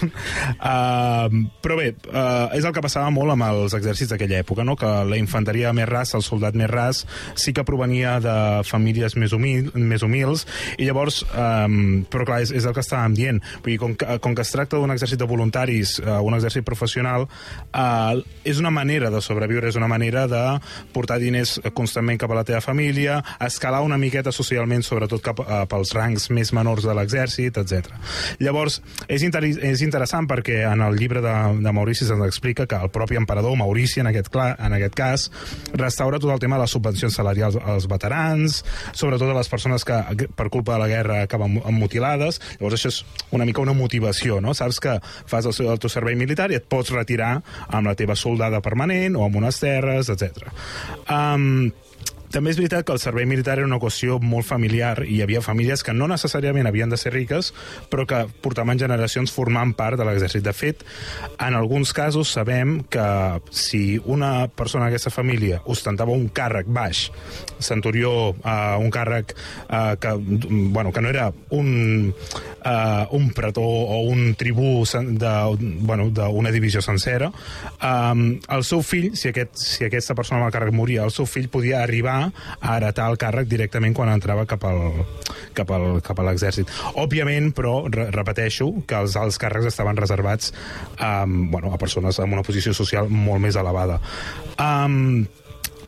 [0.60, 1.28] Uh,
[1.62, 4.76] però bé, uh, és el que passava molt amb els exèrcits d'aquella època, no?
[4.78, 7.02] que la infanteria més rasa, els soldat més ras,
[7.34, 8.36] sí que provenia de
[8.68, 10.46] famílies més, humil, més humils,
[10.78, 14.18] i llavors, um, però clar, és, és el que estàvem dient, vull dir, com que,
[14.22, 18.72] com que es tracta d'un exèrcit de voluntaris, uh, un exèrcit professional, uh, és una
[18.74, 20.44] manera de sobreviure, és una manera de
[20.94, 25.64] portar diners constantment cap a la teva família, escalar una miqueta socialment, sobretot cap uh,
[25.70, 27.92] pels rangs més menors de l'exèrcit, etc.
[28.42, 32.78] Llavors, és, inter és interessant perquè en el llibre de, de Maurici se'ns explica que
[32.78, 35.28] el propi emperador, Maurici en aquest, clar, en aquest cas,
[35.76, 38.60] restaura tot el tema de les subvencions salarials als veterans,
[38.92, 42.40] sobretot a les persones que per culpa de la guerra acaben mutilades.
[42.58, 43.00] Llavors això és
[43.36, 44.54] una mica una motivació, no?
[44.54, 47.36] Saps que fas el, el teu servei militar i et pots retirar
[47.68, 50.50] amb la teva soldada permanent o amb unes terres, etc.
[51.06, 51.70] Um,
[52.36, 55.40] també és veritat que el servei militar era una qüestió molt familiar i hi havia
[55.40, 57.54] famílies que no necessàriament havien de ser riques,
[57.88, 60.44] però que portaven generacions formant part de l'exèrcit.
[60.44, 60.84] De fet,
[61.40, 63.06] en alguns casos sabem que
[63.48, 67.06] si una persona d'aquesta família ostentava un càrrec baix,
[67.56, 70.12] centurió, uh, un càrrec uh, que,
[70.76, 77.32] bueno, que no era un, uh, un pretor o un tribú d'una bueno, divisió sencera,
[77.80, 81.24] um, el seu fill, si, aquest, si aquesta persona amb el càrrec moria, el seu
[81.24, 84.82] fill podia arribar a heretar el càrrec directament quan entrava cap al,
[85.56, 86.70] cap al, cap a l'exèrcit.
[87.02, 90.52] Òbviament, però, re repeteixo, que els alts càrrecs estaven reservats
[91.00, 94.00] um, bueno, a persones amb una posició social molt més elevada.
[94.60, 95.26] Um,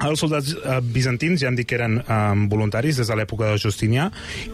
[0.06, 2.18] els soldats eh, bizantins ja hem dit que eren eh,
[2.50, 4.08] voluntaris des de l'època de Justinià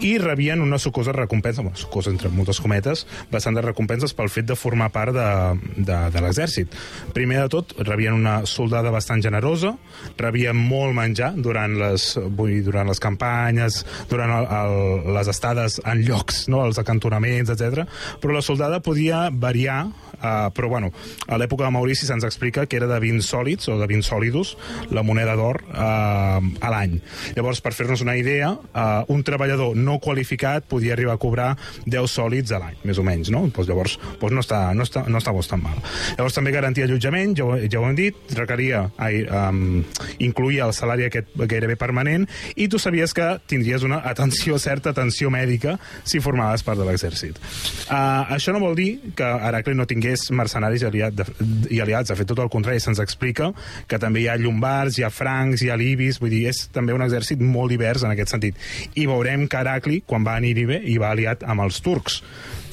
[0.04, 4.48] i rebien una sucosa recompensa, bueno, sucosa entre moltes cometes, bastant de recompenses pel fet
[4.48, 5.28] de formar part de,
[5.76, 6.72] de, de l'exèrcit.
[7.16, 9.74] Primer de tot, rebien una soldada bastant generosa,
[10.20, 12.07] rebien molt menjar durant les,
[12.38, 17.85] vull durant les campanyes, durant el, el, les estades en llocs, no, els acantonaments, etc.
[18.22, 19.83] Però la soldada podia variar,
[20.16, 20.92] eh, però bueno,
[21.28, 24.57] a l'època de Maurici se'ns explica que era de 20 sòlids o de 20 sòlidos,
[24.94, 26.99] la moneda d'or eh, a l'any.
[27.37, 31.51] Llavors, per fer-nos una idea, eh, un treballador no qualificat podia arribar a cobrar
[31.87, 33.44] 10 sòlids a l'any, més o menys, no?
[33.55, 35.79] Pues llavors, pues no, està, no, està, no està tan mal.
[36.18, 39.83] Llavors també garantia allotjament, ja, ho, ja ho hem dit, requeria, ai, um,
[40.23, 45.31] incluïa el salari aquest gairebé permanent, i tu sabies que tindries una atenció, certa atenció
[45.35, 47.40] mèdica si formaves part de l'exèrcit.
[47.88, 51.27] Uh, això no vol dir que Heracle no tingués mercenaris i, aliat de,
[51.75, 53.51] i aliats, de fet tot el contrari, se'ns explica
[53.90, 56.95] que també hi ha llombards, hi ha francs, hi ha libis, vull dir, és també
[56.97, 58.61] un exèrcit molt divers en aquest sentit.
[59.01, 62.23] I veurem que Heracli, quan va anirhi bé, hi va aliat amb els turcs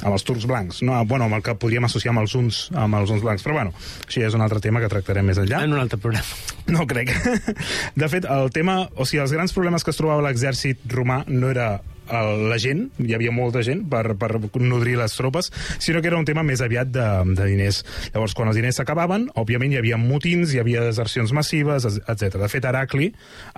[0.01, 2.97] amb els turcs blancs, no, bueno, amb el que podríem associar amb els uns, amb
[2.97, 3.73] els uns blancs, però bueno,
[4.07, 5.61] això és un altre tema que tractarem més enllà.
[5.61, 6.25] En un altre programa.
[6.73, 7.13] No crec.
[8.01, 11.53] De fet, el tema, o sigui, els grans problemes que es trobava l'exèrcit romà no
[11.53, 11.75] era
[12.11, 16.27] la gent, hi havia molta gent per, per nodrir les tropes, sinó que era un
[16.27, 17.81] tema més aviat de, de diners.
[18.13, 22.37] Llavors, quan els diners s'acabaven, òbviament hi havia motins, hi havia desercions massives, etc.
[22.41, 23.11] De fet, Heracli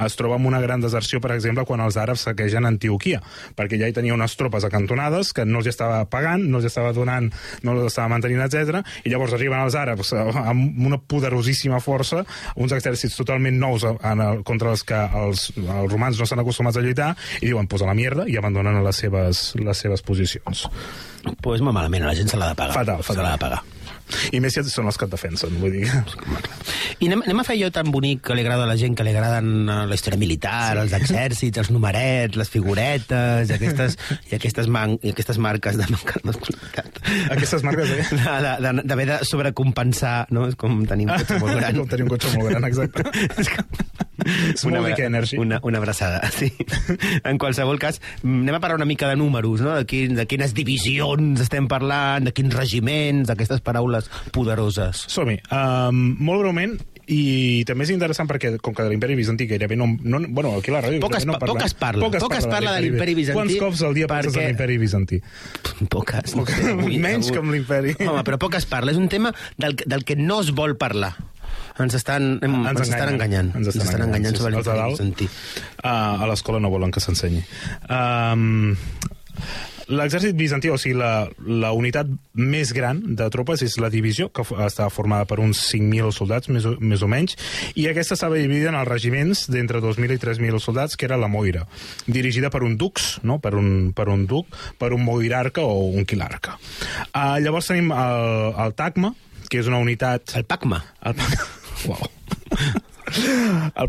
[0.05, 3.21] es troba amb una gran deserció, per exemple, quan els àrabs saquegen Antioquia,
[3.57, 6.93] perquè ja hi tenia unes tropes acantonades que no els estava pagant, no els estava
[6.95, 7.29] donant,
[7.63, 8.83] no els estava mantenint, etc.
[9.03, 12.23] I llavors arriben els àrabs amb una poderosíssima força,
[12.55, 16.79] uns exèrcits totalment nous en el, contra els que els, els romans no s'han acostumats
[16.79, 20.67] a lluitar, i diuen, pues a la mierda, i abandonen les seves, les seves posicions.
[21.41, 22.75] Pues molt malament, la gent se l'ha de pagar.
[22.83, 23.15] Fatal, fatal.
[23.15, 23.63] Se l'ha de pagar.
[24.35, 25.87] I més si són els que et defensen, vull dir.
[26.99, 29.05] I anem, anem a fer allò tan bonic que li agrada a la gent, que
[29.07, 30.81] li agraden eh, la història militar, sí.
[30.83, 33.97] els exèrcits, els numerets, les figuretes, i aquestes,
[34.29, 37.01] i aquestes, man, i aquestes marques de manca de masculinitat.
[37.33, 38.07] Aquestes marques, eh?
[38.13, 40.47] D'haver de, de, de sobrecompensar, no?
[40.51, 41.79] És com tenir un cotxe molt gran.
[41.81, 43.07] com tenir un cotxe molt gran, exacte.
[44.93, 45.37] Dick Energy.
[45.37, 46.51] Una, una abraçada, sí.
[47.23, 49.75] En qualsevol cas, anem a parlar una mica de números, no?
[49.75, 55.05] de, quin, de quines divisions estem parlant, de quins regiments, d'aquestes paraules poderoses.
[55.13, 55.39] Som-hi.
[55.51, 56.77] Um, molt breument,
[57.11, 59.89] i també és interessant perquè, com que de l'imperi bizantí gairebé no...
[59.99, 61.51] no bueno, aquí a la ràdio poques, no parla.
[61.51, 62.05] Poques parla.
[62.05, 63.57] Poques, poques parla de l'imperi bizantí.
[63.59, 64.29] Quants cops al dia perquè...
[64.29, 65.19] passes de l'imperi bizantí?
[65.93, 66.37] Poques.
[66.39, 67.35] Avui, Menys avui.
[67.35, 67.95] que amb l'imperi.
[68.07, 68.95] Home, però poques parla.
[68.95, 71.11] És un tema del, del que no es vol parlar
[71.79, 73.53] ens estan, em, ens, ens estan enganyant.
[73.55, 75.29] Ens estan, ens estan enganyant, enganyant sobre l'imperi bizantí.
[75.83, 77.43] Uh, a l'escola no volen que s'ensenyi.
[77.89, 78.75] Um,
[79.91, 82.07] L'exèrcit bizantí, o sigui, la, la unitat
[82.39, 86.67] més gran de tropes és la divisió, que està formada per uns 5.000 soldats, més
[86.69, 87.35] o, més o menys,
[87.75, 91.27] i aquesta estava dividida en els regiments d'entre 2.000 i 3.000 soldats, que era la
[91.27, 91.65] Moira,
[92.07, 93.41] dirigida per un dux, no?
[93.43, 96.55] per, un, per un duc, per un moirarca o un quilarca.
[97.11, 99.11] Uh, llavors tenim el, el Tacma,
[99.49, 100.37] que és una unitat...
[100.39, 100.79] El Pacma.
[101.03, 101.62] El Pacma.
[101.87, 102.07] Uau.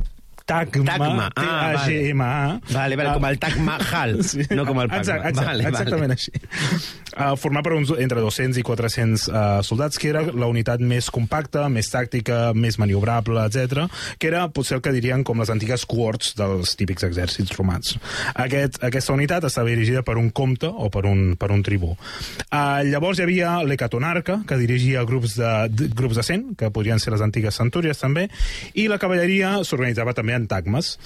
[0.45, 2.61] Tagma, ah, T-A-G-M-A.
[2.71, 4.19] Vale, vale, Ah, com el Taj Mahal,
[4.59, 5.01] no com el Pagma.
[5.01, 5.69] Exacte, exacte, Vale, vale.
[5.71, 6.33] exactament així.
[7.15, 11.09] Uh, format per uns, entre 200 i 400 uh, soldats, que era la unitat més
[11.15, 13.87] compacta, més tàctica, més maniobrable, etc,
[14.19, 17.95] que era potser el que dirien com les antigues cohorts dels típics exèrcits romans.
[18.35, 21.95] Aquest, aquesta unitat estava dirigida per un comte o per un, per un tribú.
[22.51, 27.01] Uh, llavors hi havia l'hecatonarca, que dirigia grups de, de, grups de 100, que podrien
[27.01, 28.27] ser les antigues centúries també,
[28.75, 30.97] i la cavalleria s'organitzava també en tagmes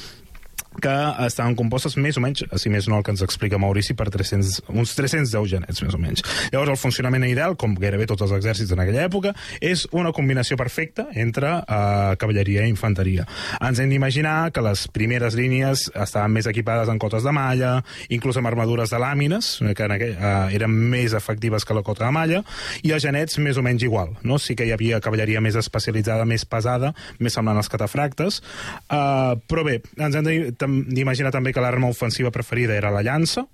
[0.83, 0.93] que
[1.27, 4.61] estaven compostes més o menys, si més no el que ens explica Maurici, per 300,
[4.71, 6.23] uns 310 genets, més o menys.
[6.53, 9.33] Llavors, el funcionament ideal, com gairebé tots els exèrcits en aquella època,
[9.65, 13.25] és una combinació perfecta entre uh, cavalleria i infanteria.
[13.65, 17.73] Ens hem d'imaginar que les primeres línies estaven més equipades en cotes de malla,
[18.15, 22.07] inclús amb armadures de làmines, que en aquell, uh, eren més efectives que la cota
[22.07, 22.45] de malla,
[22.85, 24.15] i els genets més o menys igual.
[24.23, 24.39] No?
[24.39, 28.43] Sí que hi havia cavalleria més especialitzada, més pesada, més semblant als catafractes,
[28.93, 33.47] uh, però bé, ens hem de- d'imaginar també que l'arma ofensiva preferida era la llança,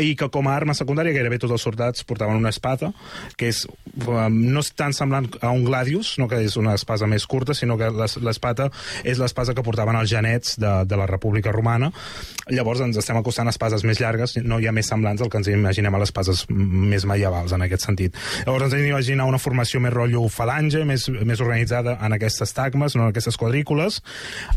[0.00, 2.90] i que com a arma secundària gairebé tots els soldats portaven una espada,
[3.38, 3.62] que és
[4.06, 7.54] um, no és tan semblant a un gladius, no que és una espasa més curta,
[7.54, 8.70] sinó que l'es- l'espada
[9.04, 11.92] és l'espasa que portaven els genets de, de la República Romana.
[12.52, 15.38] Llavors ens estem acostant a espases més llargues, no hi ha més semblants al que
[15.40, 18.14] ens imaginem a les espases més medievals, en aquest sentit.
[18.44, 22.94] Llavors ens hem d'imaginar una formació més rotllo falange, més, més organitzada en aquestes tagmes,
[22.96, 24.00] no en aquestes quadrícules,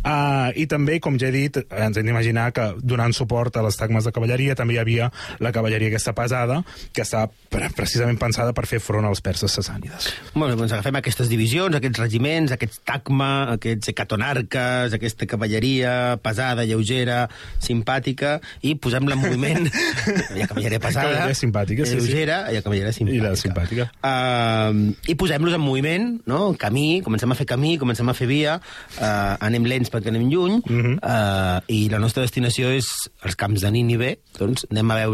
[0.04, 3.78] uh, i també, com ja he dit, ens hem d'imaginar que donant suport a les
[3.80, 6.62] tagmes de cavalleria també hi havia la cavalleria aquesta pesada,
[6.94, 10.10] que està pre precisament pensada per fer front als perses sassànides.
[10.34, 17.24] Bueno, doncs agafem aquestes divisions, aquests regiments, aquests tacma, aquests hecatonarques, aquesta cavalleria pesada, lleugera,
[17.64, 19.70] simpàtica, i posem-la en moviment.
[20.36, 22.00] hi ha cavalleria pesada, Cavalleria simpàtica, sí, sí.
[22.00, 23.20] lleugera, hi ha cavalleria simpàtica.
[23.20, 23.88] I la simpàtica.
[24.04, 26.42] Uh, I posem-los en moviment, no?
[26.60, 28.60] camí, comencem a fer camí, comencem a fer via,
[29.00, 30.70] uh, anem lents perquè anem lluny, uh.
[30.70, 30.96] -huh.
[31.00, 32.88] uh, i la nostra destinació és
[33.26, 35.09] els camps de Nínive, doncs anem a veure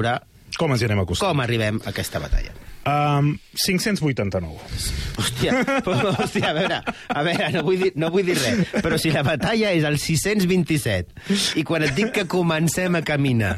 [0.55, 1.31] Com ens hi anem acostant?
[1.33, 2.53] com arribem a aquesta batalla.
[2.85, 4.59] Um, 589.
[5.17, 5.55] Hòstia,
[6.21, 6.77] hòstia, a veure,
[7.09, 9.97] a veure, no vull, dir, no vull dir res, però si la batalla és al
[9.97, 13.55] 627 i quan et dic que comencem a caminar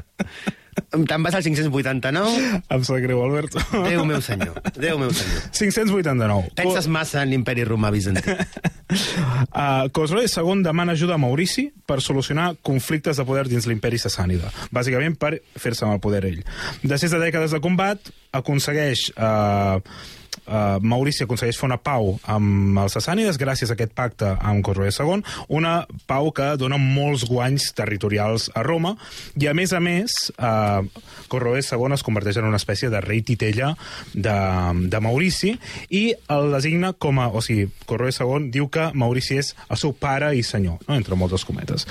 [0.77, 3.59] te'n vas al 589, Em sap greu, Alberto.
[3.89, 5.47] Déu meu senyor, Déu meu senyor.
[5.51, 6.53] 589.
[6.55, 8.31] Penses massa en l'imperi romà bizantí.
[8.87, 14.51] Uh, Cosroe II demana ajuda a Maurici per solucionar conflictes de poder dins l'imperi sassànida,
[14.75, 16.43] bàsicament per fer-se amb el poder ell.
[16.83, 19.09] Després de dècades de combat, aconsegueix...
[19.15, 19.81] Uh,
[20.45, 24.91] Uh, Maurici aconsegueix fer una pau amb els sassànides gràcies a aquest pacte amb Cosroe
[24.91, 25.23] II,
[25.57, 25.73] una
[26.09, 28.95] pau que dona molts guanys territorials a Roma,
[29.35, 30.85] i a més a més, uh,
[31.27, 33.73] Cosroe II es converteix en una espècie de rei titella
[34.13, 34.37] de,
[34.87, 35.55] de Maurici
[35.89, 37.29] i el designa com a...
[37.37, 40.95] O sigui, Cosroe II diu que Maurici és el seu pare i senyor, no?
[40.95, 41.87] entre moltes cometes.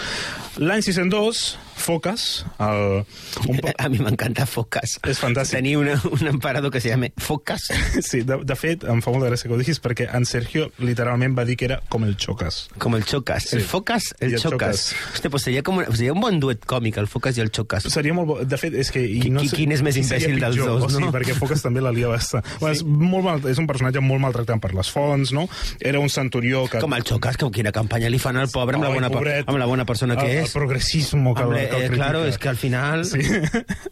[0.57, 1.45] L'any 602,
[1.77, 3.05] Focas, el,
[3.49, 4.97] un, A mi m'encanta Focas.
[5.07, 5.59] És fantàstic.
[5.61, 7.69] Tenir una, un emperador que se llama Focas.
[8.07, 11.35] Sí, de, de fet, em fa molta gràcia que ho diguis, perquè en Sergio literalment
[11.37, 12.67] va dir que era com el Chocas.
[12.83, 13.49] Com el Chocas.
[13.51, 13.57] Sí.
[13.61, 14.57] El Focas, el, I el Chocas.
[14.91, 15.15] Chocas.
[15.17, 17.87] Hòstia, pues seria, com, seria un bon duet còmic, el Focas i el Chocas.
[17.93, 18.37] Seria molt bo.
[18.45, 19.03] De fet, és que...
[19.03, 21.12] I Qui- no qui- sé, quin és més imbècil dels dos, o sigui, no?
[21.15, 22.45] perquè Focas també la lia bastant.
[22.57, 22.71] Sí.
[22.73, 25.45] és, molt mal, és un personatge molt maltractant per les fonts, no?
[25.81, 26.81] Era un centurió que...
[26.83, 29.49] Com el Chocas, que quina campanya li fan al pobre amb, la Ai, bona, pobret.
[29.49, 30.49] amb la bona persona que el, és.
[30.51, 33.05] El progressismo que, Amb el eh, claro, és que al final...
[33.09, 33.21] Sí.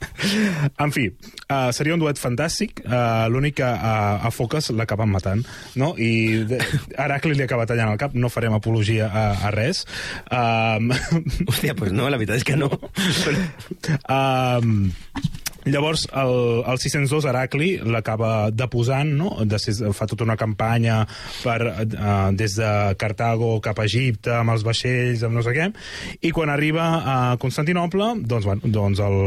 [0.85, 1.09] en fi,
[1.49, 2.85] uh, seria un duet fantàstic.
[2.87, 5.45] Uh, L'únic que uh, a Focas l'acaben matant,
[5.81, 5.93] no?
[5.99, 6.61] I de,
[7.01, 8.15] Heracli li acaba tallant el cap.
[8.15, 9.85] No farem apologia a, a res.
[10.31, 10.93] Um,
[11.49, 12.71] Hòstia, pues no, la veritat és que no.
[14.09, 14.91] um,
[15.65, 19.31] Llavors, el, el 602 Heracli l'acaba deposant, no?
[19.49, 21.03] Després fa tota una campanya
[21.41, 25.71] per, uh, des de Cartago cap a Egipte, amb els vaixells, amb no sé què,
[26.21, 29.19] i quan arriba a Constantinople, doncs, bueno, doncs el,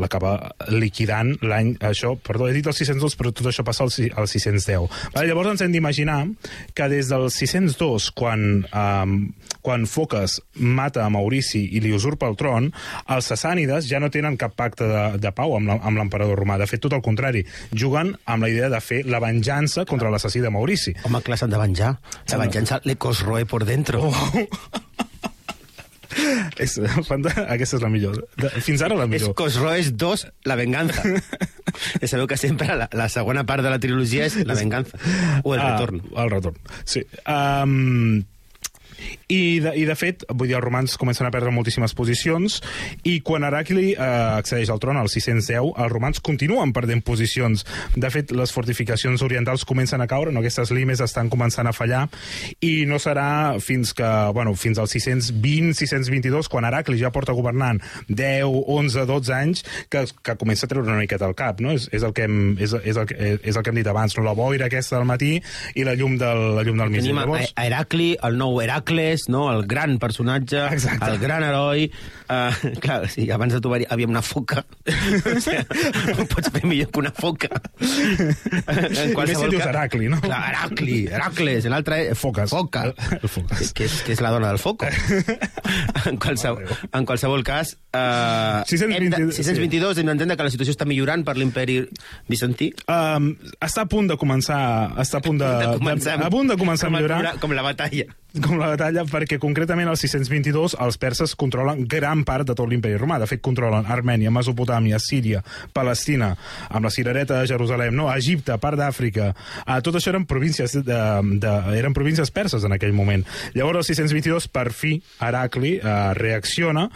[0.00, 0.34] l'acaba
[0.72, 1.74] liquidant l'any...
[1.84, 4.88] Això, perdó, he dit el 602, però tot això passa al, al 610.
[5.14, 6.20] Vale, llavors ens hem d'imaginar
[6.74, 9.18] que des del 602, quan, um,
[9.64, 12.68] quan Focas mata a Maurici i li usurpa el tron,
[13.08, 16.58] els sassànides ja no tenen cap pacte de, de pau amb l'emperador romà.
[16.60, 17.44] De fet, tot el contrari.
[17.72, 20.94] Juguen amb la idea de fer la venjança contra l'assassí de Maurici.
[21.08, 21.94] Home, clar, s'han de venjar.
[22.30, 24.04] La venjança le cosroe por dentro.
[24.12, 24.44] Oh.
[26.64, 28.20] és, aquesta és la millor.
[28.64, 29.34] Fins ara la És millor.
[29.38, 31.02] Cosroes 2, la venganza.
[32.00, 35.00] ja sabeu que sempre la, la segona part de la trilogia és la venganza.
[35.42, 36.04] O el retorn.
[36.14, 37.04] Ah, el retorn, sí.
[37.24, 38.22] Um,
[39.28, 42.60] I de, I de fet, vull dir, els romans comencen a perdre moltíssimes posicions
[43.08, 44.08] i quan Heracli eh,
[44.40, 47.64] accedeix al tron, al 610, els romans continuen perdent posicions.
[47.96, 50.42] De fet, les fortificacions orientals comencen a caure, no?
[50.44, 52.04] aquestes limes estan començant a fallar
[52.64, 57.80] i no serà fins que, bueno, fins al 620, 622, quan Heracli ja porta governant
[58.08, 61.72] 10, 11, 12 anys, que, que comença a treure una miqueta al cap, no?
[61.74, 64.26] És, és, el que hem, és, és, el, és el que hem dit abans, no?
[64.26, 65.32] la boira aquesta del matí
[65.74, 67.04] i la llum del, la llum del mig.
[67.04, 68.60] Tenim a, a Heracli, el nou
[68.94, 69.52] Heracles, no?
[69.52, 71.10] el gran personatge, Exacte.
[71.10, 71.90] el gran heroi.
[72.24, 74.64] Uh, clar, sí, abans de tu hi havia una foca.
[74.64, 75.60] o sigui,
[76.18, 77.50] ho pots fer millor que una foca.
[77.80, 80.20] en I més si dius Heracli, no?
[80.24, 82.00] Clar, Heracli, Heracles, l'altre...
[82.12, 82.50] és Foques.
[82.50, 82.84] Foca.
[82.88, 83.72] El- el Foques.
[83.74, 84.88] Que és, que és la dona del foco.
[86.08, 87.76] en, qualsevol, en qualsevol cas...
[87.94, 91.80] Uh, 620 622 hem d'entendre que la situació està millorant per l'imperi
[92.30, 92.72] bizantí.
[92.90, 93.32] Um,
[93.62, 94.60] està a punt de començar
[95.00, 97.62] està a punt de, de començar, de, a punt de començar a millorar Com la
[97.66, 98.08] batalla.
[98.42, 102.98] Com la batalla, perquè concretament al 622 els perses controlen gran part de tot l'imperi
[102.98, 103.20] romà.
[103.22, 106.32] De fet, controlen Armènia, Mesopotàmia, Síria, Palestina,
[106.68, 108.08] amb la cirereta de Jerusalem, no?
[108.10, 109.30] Egipte, part d'Àfrica.
[109.62, 111.00] Uh, tot això eren províncies, de,
[111.42, 113.22] de, eren províncies perses en aquell moment.
[113.54, 116.88] Llavors, el 622, per fi, Heracli uh, reacciona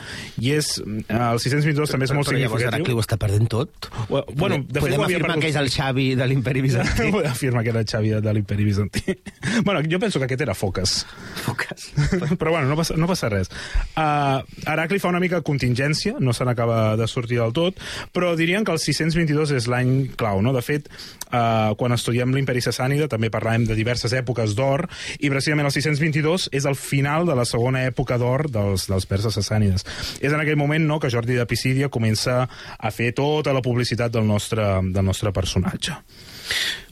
[0.43, 0.75] i és...
[0.83, 2.69] Uh, el 622 també és molt llavors significatiu.
[2.73, 3.91] Heracli ho està perdent tot.
[4.09, 5.45] Bueno, bueno, de fet, Podem afirmar perdut.
[5.45, 7.11] que és el Xavi de l'imperi bizantí.
[7.15, 9.19] Podem afirmar que era el Xavi de l'imperi bizantí.
[9.67, 11.05] bueno, jo penso que aquest era Focas.
[11.37, 11.93] Foques.
[12.41, 13.51] Però bueno, no passa, no passa res.
[13.95, 17.79] Uh, Heracli fa una mica de contingència, no se n'acaba de sortir del tot,
[18.13, 20.53] però dirien que el 622 és l'any clau, no?
[20.57, 20.89] De fet,
[21.29, 24.87] uh, quan estudiem l'imperi sassànida també parlàvem de diverses èpoques d'or,
[25.19, 29.39] i precisament el 622 és el final de la segona època d'or dels, dels perses
[29.39, 29.87] sassànides.
[30.21, 34.13] És en aquell moment no, que Jordi de Pisídia comença a fer tota la publicitat
[34.15, 35.97] del nostre, del nostre personatge.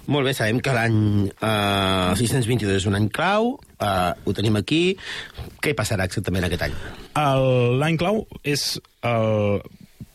[0.06, 0.98] Molt bé, sabem que l'any
[1.34, 4.82] uh, 622 és un any clau, uh, ho tenim aquí.
[5.62, 6.76] Què passarà exactament aquest any?
[7.80, 9.62] L'any clau és el,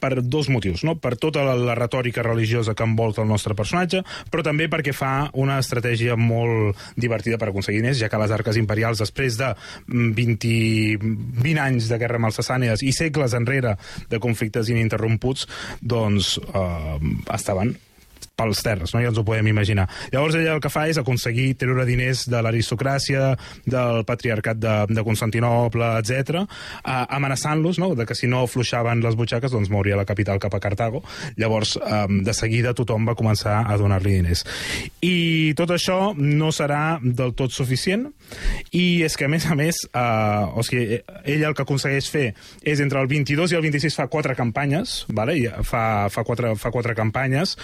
[0.02, 0.98] per dos motius, no?
[1.00, 4.02] per tota la, la retòrica religiosa que envolta el nostre personatge,
[4.34, 8.58] però també perquè fa una estratègia molt divertida per aconseguir diners, ja que les arques
[8.60, 11.14] imperials, després de mm, 20,
[11.46, 13.78] 20 anys de guerra amb els sassànides i segles enrere
[14.10, 15.48] de conflictes ininterromputs,
[15.82, 16.98] doncs eh,
[17.38, 17.76] estaven
[18.36, 19.02] pels terres, no?
[19.04, 19.88] ja ens ho podem imaginar.
[20.14, 23.36] Llavors ella el que fa és aconseguir treure diners de l'aristocràcia,
[23.70, 27.92] del patriarcat de, de Constantinople, etc, eh, amenaçant-los no?
[27.96, 31.04] de que si no afluixaven les butxaques doncs mouria la capital cap a Cartago.
[31.38, 34.46] Llavors, eh, de seguida tothom va començar a donar-li diners.
[35.06, 38.08] I tot això no serà del tot suficient
[38.72, 42.26] i és que, a més a més, eh, o sigui, ella el que aconsegueix fer
[42.64, 45.38] és entre el 22 i el 26 fa quatre campanyes, vale?
[45.38, 47.58] I fa, fa, quatre, fa quatre campanyes,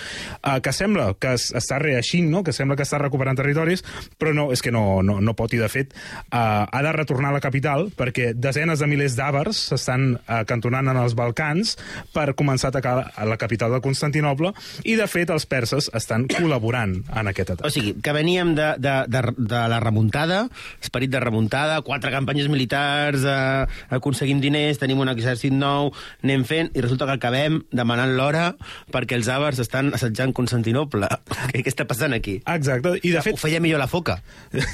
[0.43, 2.43] eh, que sembla que es, està reeixint, no?
[2.43, 3.83] que sembla que està recuperant territoris,
[4.19, 7.31] però no, és que no, no, no pot, i de fet eh, ha de retornar
[7.31, 11.75] a la capital perquè desenes de milers d'àvars s'estan acantonant en els Balcans
[12.13, 14.51] per començar a atacar a la capital de Constantinople,
[14.85, 17.67] i de fet els perses estan col·laborant en aquest atac.
[17.67, 20.43] O sigui, que veníem de, de, de, de la remuntada,
[20.83, 25.91] esperit de remuntada, quatre campanyes militars, eh, aconseguim diners, tenim un exèrcit nou,
[26.23, 28.51] anem fent, i resulta que acabem demanant l'hora
[28.93, 31.07] perquè els àvars estan assetjant Constantinople.
[31.51, 32.37] Què, què està passant aquí?
[32.47, 33.37] Exacte, i de Ho fet...
[33.41, 34.17] feia millor la foca.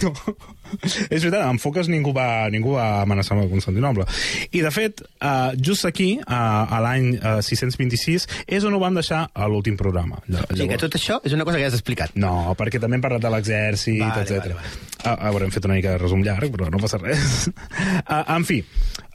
[0.04, 0.12] No.
[1.10, 4.06] és veritat, amb Foques ningú va, ningú va amenaçar amb Constantinople.
[4.52, 8.98] I, de fet, uh, just aquí, uh, a l'any uh, 626, és on ho vam
[8.98, 10.22] deixar a l'últim programa.
[10.30, 12.16] Lla- O sigui, que tot això és una cosa que ja has explicat.
[12.20, 14.40] No, perquè també hem parlat de l'exèrcit, Vale, etc.
[14.46, 14.90] vale, vale.
[15.04, 17.50] A, a veure, hem fet una mica de resum llarg, però no passa res.
[17.52, 18.62] uh, en fi,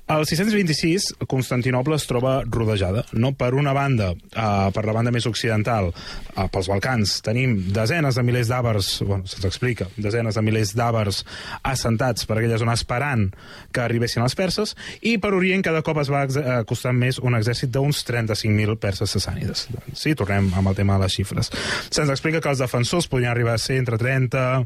[0.09, 3.05] el 626, Constantinople es troba rodejada.
[3.13, 3.35] No?
[3.37, 8.25] Per una banda, uh, per la banda més occidental, uh, pels Balcans, tenim desenes de
[8.25, 11.23] milers d'àvars, bueno, se'ns explica, desenes de milers d'àvars
[11.63, 13.29] assentats per aquella zona esperant
[13.73, 17.37] que arribessin els perses, i per Orient cada cop es va eh, costant més un
[17.39, 19.67] exèrcit d'uns 35.000 perses sassànides.
[19.93, 21.53] Sí, tornem amb el tema de les xifres.
[21.91, 24.65] Se'ns explica que els defensors podien arribar a ser entre 30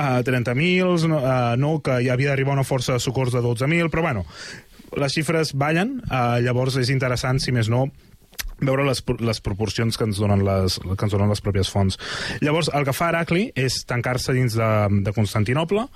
[0.00, 1.22] a 30.000, no,
[1.60, 4.24] no, que hi havia d'arribar una força de socors de 12.000, però bueno,
[4.98, 7.86] les xifres ballen, uh, llavors és interessant, si més no,
[8.60, 11.96] veure les, les proporcions que ens, donen les, que ens donen les pròpies fonts.
[12.44, 14.70] Llavors, el que fa Heracli és tancar-se dins de,
[15.06, 15.86] de Constantinople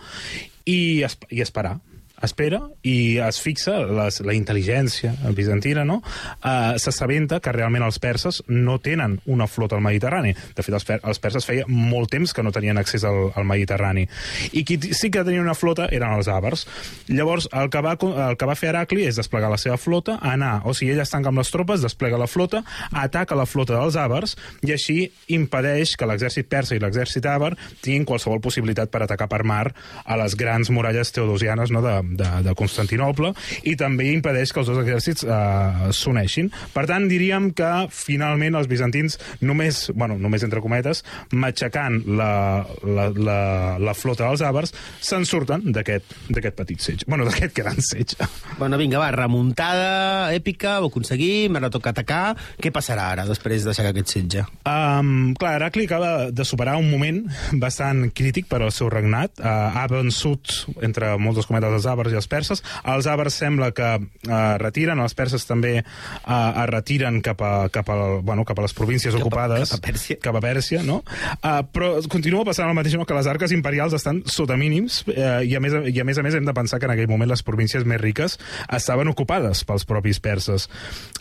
[0.64, 1.78] i, es, i esperar
[2.22, 6.00] espera i es fixa les, la intel·ligència bizantina, no?
[6.44, 10.34] Uh, S'assabenta que realment els perses no tenen una flota al Mediterrani.
[10.54, 13.46] De fet, els, per, els perses feia molt temps que no tenien accés al, al
[13.48, 14.06] Mediterrani.
[14.52, 16.66] I qui sí que tenia una flota eren els àvars.
[17.10, 17.96] Llavors, el que, va,
[18.28, 21.12] el que va fer Heracli és desplegar la seva flota, anar, o sigui, ell es
[21.12, 22.62] tanca amb les tropes, desplega la flota,
[22.92, 24.98] ataca la flota dels àvars i així
[25.34, 29.66] impedeix que l'exèrcit persa i l'exèrcit àvar tinguin qualsevol possibilitat per atacar per mar
[30.04, 33.32] a les grans muralles teodosianes no, de, de, de Constantinople
[33.68, 36.50] i també impedeix que els dos exèrcits eh, s'uneixin.
[36.74, 43.08] Per tant, diríem que finalment els bizantins només, bueno, només entre cometes, matxacant la, la,
[43.14, 43.38] la,
[43.80, 46.14] la flota dels àvars, se'n surten d'aquest
[46.56, 47.08] petit setge.
[47.08, 48.18] Bueno, d'aquest gran setge.
[48.58, 52.34] Bueno, vinga, va, remuntada èpica, ho aconseguim, ara toca atacar.
[52.60, 54.44] Què passarà ara, després d'aixecar aquest setge?
[54.68, 57.22] Um, clar, Heracli acaba de superar un moment
[57.60, 59.38] bastant crític per al seu regnat.
[59.40, 62.62] Uh, ha vençut, entre moltes cometes, els àvars i els perses.
[62.90, 67.88] Els àvars sembla que uh, retiren, els perses també uh, es retiren cap a, cap
[67.90, 69.70] a, bueno, cap a les províncies Cap ocupades.
[69.70, 70.18] cap a Pèrsia.
[70.24, 71.00] Cap a Pèrsia, no?
[71.40, 73.06] Uh, però continua passant el mateix, no?
[73.08, 76.26] que les arques imperials estan sota mínims uh, i, a més, i a més a
[76.26, 78.38] més hem de pensar que en aquell moment les províncies més riques
[78.74, 80.68] estaven ocupades pels propis perses.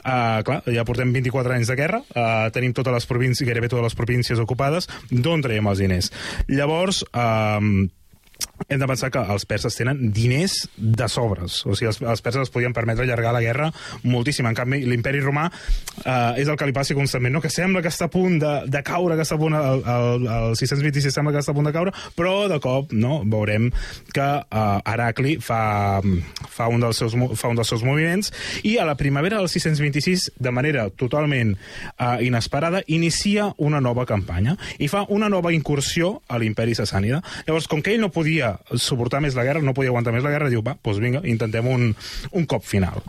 [0.03, 3.91] Uh, clar, ja portem 24 anys de guerra, uh, tenim totes les províncies, gairebé totes
[3.91, 6.11] les províncies ocupades, d'on traiem els diners?
[6.51, 7.59] Llavors, uh,
[8.67, 11.61] hem de pensar que els perses tenen diners de sobres.
[11.65, 13.71] O sigui, els, els perses es podien permetre allargar la guerra
[14.03, 14.47] moltíssim.
[14.47, 17.41] En canvi, l'imperi romà eh, és el que li passi constantment, no?
[17.43, 20.27] que sembla que està a punt de, de caure, que està a punt, el, el,
[20.37, 23.69] el 626 sembla que està a punt de caure, però de cop no, veurem
[24.13, 26.01] que eh, Heracli fa,
[26.47, 28.33] fa, un dels seus, fa un dels seus moviments
[28.67, 34.57] i a la primavera del 626, de manera totalment eh, inesperada, inicia una nova campanya
[34.79, 37.21] i fa una nova incursió a l'imperi sassànida.
[37.47, 40.31] Llavors, com que ell no podia suportar més la guerra, no podia aguantar més la
[40.33, 41.91] guerra, diu, va, doncs vinga, intentem un,
[42.31, 43.03] un cop final.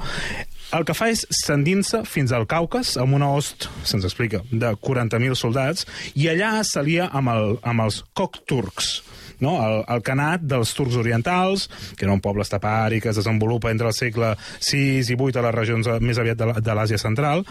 [0.75, 5.39] El que fa és s'endinsa fins al Caucas amb una host, se'ns explica, de 40.000
[5.39, 5.87] soldats,
[6.19, 8.97] i allà s'alia amb, el, amb els cocturcs,
[9.45, 9.55] no?
[9.63, 13.93] el, el canat dels turcs orientals, que era un poble estepari que es desenvolupa entre
[13.93, 17.45] el segle VI i VIII a les regions eh, més aviat de l'Àsia central,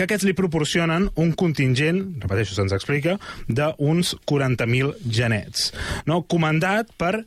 [0.00, 3.18] que aquests li proporcionen un contingent, repeteixo, se'ns explica,
[3.52, 5.66] d'uns 40.000 genets,
[6.08, 6.22] no?
[6.24, 7.26] comandat per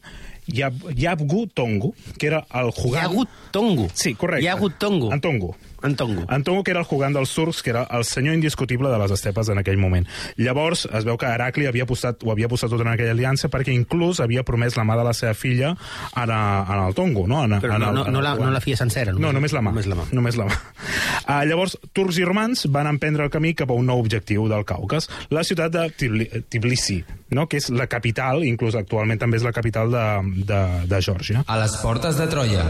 [0.50, 3.06] Yab Yabgu Tongu, que era el jugant...
[3.06, 3.86] hagut tongo.
[3.94, 4.50] Sí, correcte.
[4.50, 5.14] Hagut tongo.
[5.14, 5.54] En Tongu.
[5.84, 6.24] En tongo.
[6.30, 9.12] En Tongu, que era el jugant dels turcs, que era el senyor indiscutible de les
[9.12, 10.08] estepes en aquell moment.
[10.40, 13.76] Llavors, es veu que Heracli havia posat, ho havia posat tot en aquella aliança perquè
[13.76, 17.44] inclús havia promès la mà de la seva filla en, a, en el Tongu, no?
[17.44, 19.12] En, Però en no, el, no, la, no la fia sencera.
[19.12, 19.76] No, només la mà.
[19.76, 20.08] Només la mà.
[20.16, 20.60] Només la mà.
[21.28, 24.64] Uh, llavors, turcs i romans van emprendre el camí cap a un nou objectiu del
[24.68, 27.02] Caucas, la ciutat de Tibli Tbilisi,
[27.36, 27.50] no?
[27.52, 30.08] que és la capital, inclús actualment també és la capital de,
[30.48, 31.44] de, de Geòrgia.
[31.44, 32.70] A les portes de Troia.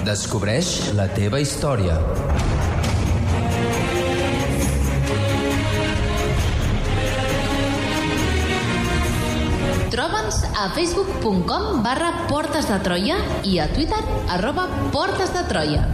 [0.00, 1.98] Descobreix la teva història.
[9.92, 14.00] Troba'ns a facebook.com barra Portes de Troia i a Twitter
[14.38, 15.84] arroba Portes de Troia.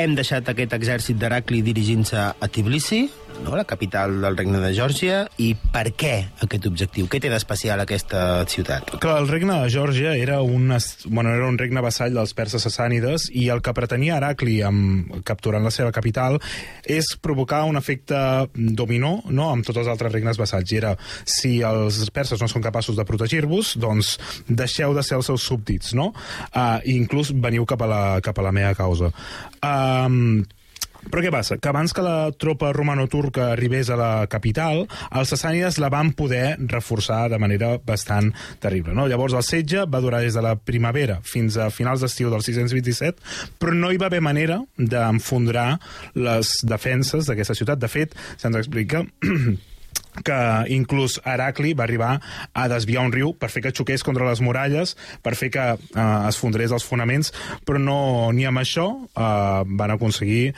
[0.00, 3.02] Hem deixat aquest exèrcit d'Heracli dirigint-se a Tbilisi,
[3.44, 3.56] no?
[3.56, 6.12] la capital del regne de Geòrgia, i per què
[6.44, 7.08] aquest objectiu?
[7.10, 8.94] Què té d'especial aquesta ciutat?
[9.02, 10.70] Que el regne de Geòrgia era un,
[11.06, 15.64] bueno, era un regne vassall dels perses sassànides i el que pretenia Heracli amb, capturant
[15.66, 16.38] la seva capital
[16.84, 18.20] és provocar un efecte
[18.54, 19.50] dominó no?
[19.50, 20.70] amb tots els altres regnes vassalls.
[20.70, 24.16] I era, si els perses no són capaços de protegir-vos, doncs
[24.48, 26.10] deixeu de ser els seus súbdits, no?
[26.54, 29.10] Uh, I inclús veniu cap a la, cap a la meva causa.
[29.64, 30.42] Um,
[31.08, 31.56] però què passa?
[31.56, 34.84] Que abans que la tropa romano-turca arribés a la capital,
[35.16, 38.30] els sassànides la van poder reforçar de manera bastant
[38.60, 38.94] terrible.
[38.96, 39.08] No?
[39.08, 43.56] Llavors el setge va durar des de la primavera fins a finals d'estiu del 627,
[43.58, 45.70] però no hi va haver manera d'enfondrar
[46.14, 47.80] les defenses d'aquesta ciutat.
[47.80, 49.04] De fet, se'ns explica
[50.24, 50.38] que
[50.74, 52.12] inclús Heracli va arribar
[52.52, 56.28] a desviar un riu per fer que xoqués contra les muralles, per fer que eh,
[56.28, 57.32] es fondrés els fonaments,
[57.66, 57.98] però no
[58.36, 60.54] ni amb això eh, van aconseguir eh,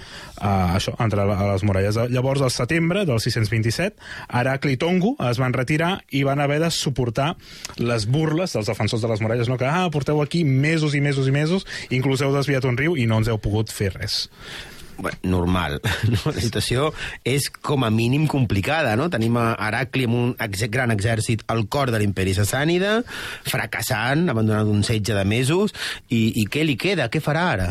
[0.46, 2.00] això, entrar a les muralles.
[2.12, 3.96] Llavors, al setembre del 627,
[4.32, 7.34] Heracli i Tongu es van retirar i van haver de suportar
[7.76, 9.61] les burles dels defensors de les muralles, no?
[9.61, 13.07] que ah, porteu aquí mesos i mesos i mesos, inclús heu desviat un riu i
[13.07, 14.26] no ens heu pogut fer res
[14.99, 15.80] bueno, normal.
[16.12, 16.32] No?
[16.34, 16.90] La situació
[17.24, 19.07] és com a mínim complicada, no?
[19.12, 22.99] Tenim a Heracli amb un ex gran exèrcit al cor de l'imperi sassànida,
[23.49, 25.72] fracassant, abandonat un setge de mesos,
[26.11, 27.09] i, i què li queda?
[27.12, 27.68] Què farà ara?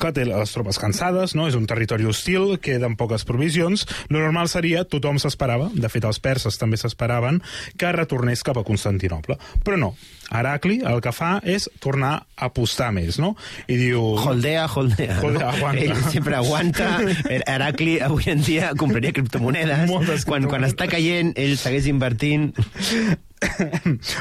[0.00, 1.48] Clar, té les tropes cansades, no?
[1.50, 3.84] és un territori hostil, queden poques provisions.
[4.08, 7.42] Lo normal seria, tothom s'esperava, de fet els perses també s'esperaven,
[7.76, 9.36] que retornés cap a Constantinople.
[9.66, 9.92] Però no,
[10.32, 13.34] Heracli el que fa és tornar a apostar més, no?
[13.68, 14.00] I diu...
[14.22, 15.18] Holdea, holdea.
[15.20, 15.52] Holdea, no?
[15.52, 15.84] aguanta.
[15.84, 16.88] Ell sempre aguanta.
[17.52, 19.86] Heracli avui en dia compraria criptomonedes.
[19.90, 22.52] Moltes quan, quan està caient, ell segueix invertint.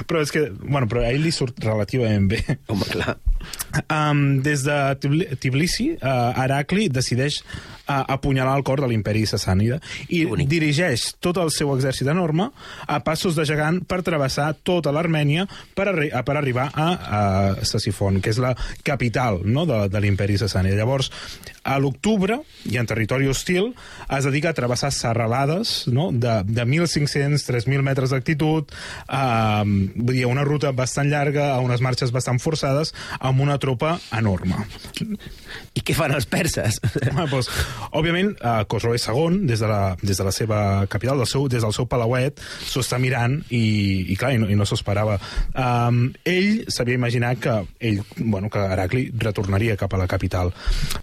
[0.10, 2.42] però és que, bueno, però a ell li surt relativament bé.
[2.72, 3.18] Home, clar.
[3.88, 4.78] Um, des de
[5.40, 7.42] Tbilisi, uh, Heracli decideix
[7.88, 9.80] uh, apunyalar el cor de l'imperi sassànida
[10.10, 10.50] i Bonic.
[10.52, 12.50] dirigeix tot el seu exèrcit enorme
[12.88, 17.22] a passos de gegant per travessar tota l'Armènia per, arri per arribar a, a
[17.68, 20.76] Sassifon, que és la capital no, de, de l'imperi sassànida.
[20.82, 21.12] Llavors,
[21.64, 23.72] a l'octubre, i en territori hostil,
[24.10, 28.72] es dedica a travessar serralades no, de, de 1.500-3.000 metres d'actitud,
[29.08, 29.64] eh,
[29.96, 32.96] vull dir, una ruta bastant llarga, a unes marxes bastant forçades,
[33.32, 34.60] amb una tropa enorme.
[35.76, 36.78] I què fan els perses?
[37.12, 37.48] Ah, doncs,
[37.98, 40.60] òbviament, uh, Khosrow II, des de, la, des de la seva
[40.92, 43.62] capital, del seu, des del seu palauet, s'ho està mirant i,
[44.14, 45.18] i clar, i no, i no s'ho esperava.
[45.56, 47.56] Um, ell s'havia imaginat que
[47.90, 50.52] ell, bueno, que Heracli retornaria cap a la capital.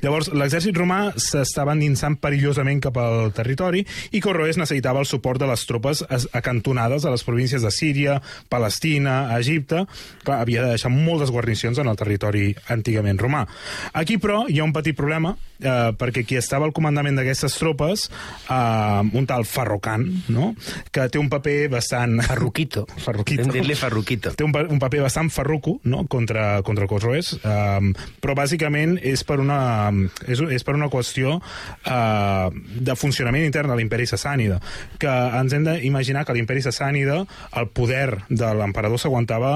[0.05, 3.85] Llavors, l'exèrcit romà s'estava endinsant perillosament cap al territori
[4.17, 8.19] i Corroes necessitava el suport de les tropes es- acantonades a les províncies de Síria,
[8.53, 9.85] Palestina, Egipte.
[10.25, 13.45] Clar, havia de deixar moltes guarnicions en el territori antigament romà.
[13.93, 18.09] Aquí, però, hi ha un petit problema, eh, perquè qui estava al comandament d'aquestes tropes,
[18.49, 20.55] eh, un tal Farrocan, no?
[20.93, 22.19] que té un paper bastant...
[22.27, 22.87] Farruquito.
[23.05, 23.47] Farruquito.
[23.47, 24.35] Hem dit-li Farruquito.
[24.39, 26.05] Té un, pa- un paper bastant farruco no?
[26.11, 27.93] contra, contra Cosroes, um,
[28.23, 29.91] però bàsicament és per una,
[30.27, 34.61] és, és per una qüestió uh, de funcionament intern de l'imperi sassànida,
[35.01, 35.11] que
[35.41, 37.21] ens hem d'imaginar que l'imperi sassànida,
[37.59, 39.53] el poder de l'emperador s'aguantava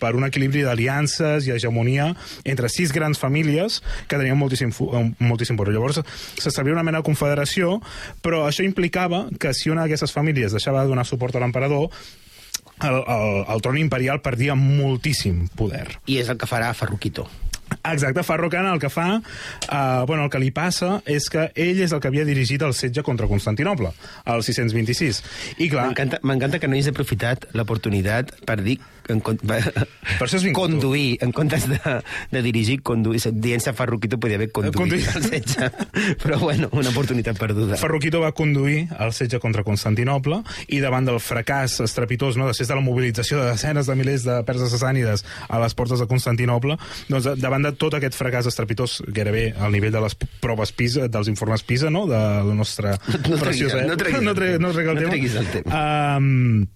[0.00, 5.58] per un equilibri d'aliances i hegemonia entre sis grans famílies que tenien moltíssim, eh, moltíssim
[5.58, 5.74] poder.
[5.74, 6.02] Llavors
[6.38, 7.80] s'establia una mena de confederació,
[8.22, 11.90] però això implicava que si una d'aquestes famílies deixava de donar suport a l'emperador,
[12.82, 15.88] el, el, el tron imperial perdia moltíssim poder.
[16.06, 17.28] I és el que farà Farruquito.
[17.84, 19.22] Exacte, Farrocan el que fa,
[19.70, 22.74] eh, bueno, el que li passa és que ell és el que havia dirigit el
[22.76, 23.92] setge contra Constantinople,
[24.26, 25.22] el 626.
[25.58, 28.78] I clar, M'encanta m'encanta que no hagis aprofitat l'oportunitat per dir
[29.08, 29.60] en, con- per,
[30.20, 30.52] això tu.
[30.54, 31.78] conduir, en comptes de,
[32.30, 33.20] de dirigir, conduir.
[33.32, 35.06] Dient-se Farruquito podia haver conduït Conduir.
[35.16, 35.70] el setge.
[36.22, 37.76] Però bueno, una oportunitat perduda.
[37.80, 42.74] Ferruquito va conduir el setge contra Constantinople i davant del fracàs estrepitós, no, després de
[42.78, 46.76] la mobilització de desenes de milers de perses sassànides a les portes de Constantinople,
[47.08, 51.28] doncs davant de tot aquest fracàs estrepitós, gairebé al nivell de les proves PISA, dels
[51.32, 54.24] informes PISA, no?, de la nostra No treguis- preciosa no treguis època.
[54.24, 54.66] no, el tre, tema.
[54.68, 55.10] no, treguis el No tema.
[55.10, 56.16] treguis el tema.
[56.18, 56.66] Um,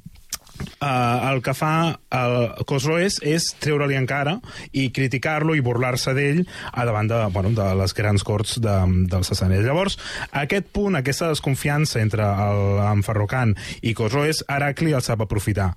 [0.77, 2.35] Uh, el que fa el
[2.68, 4.35] Cosroes és treure-li encara
[4.77, 8.74] i criticar-lo i burlar-se d'ell a davant de, bueno, de les grans corts de,
[9.09, 9.64] dels sassànides.
[9.64, 9.97] Llavors,
[10.37, 12.61] aquest punt, aquesta desconfiança entre el,
[12.91, 15.70] en Ferrocan i Cosroes, Heracli el sap aprofitar.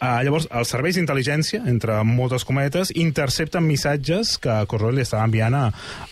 [0.00, 5.54] Uh, llavors, els serveis d'intel·ligència, entre moltes cometes, intercepten missatges que Cosroes li estava enviant
[5.54, 5.64] a,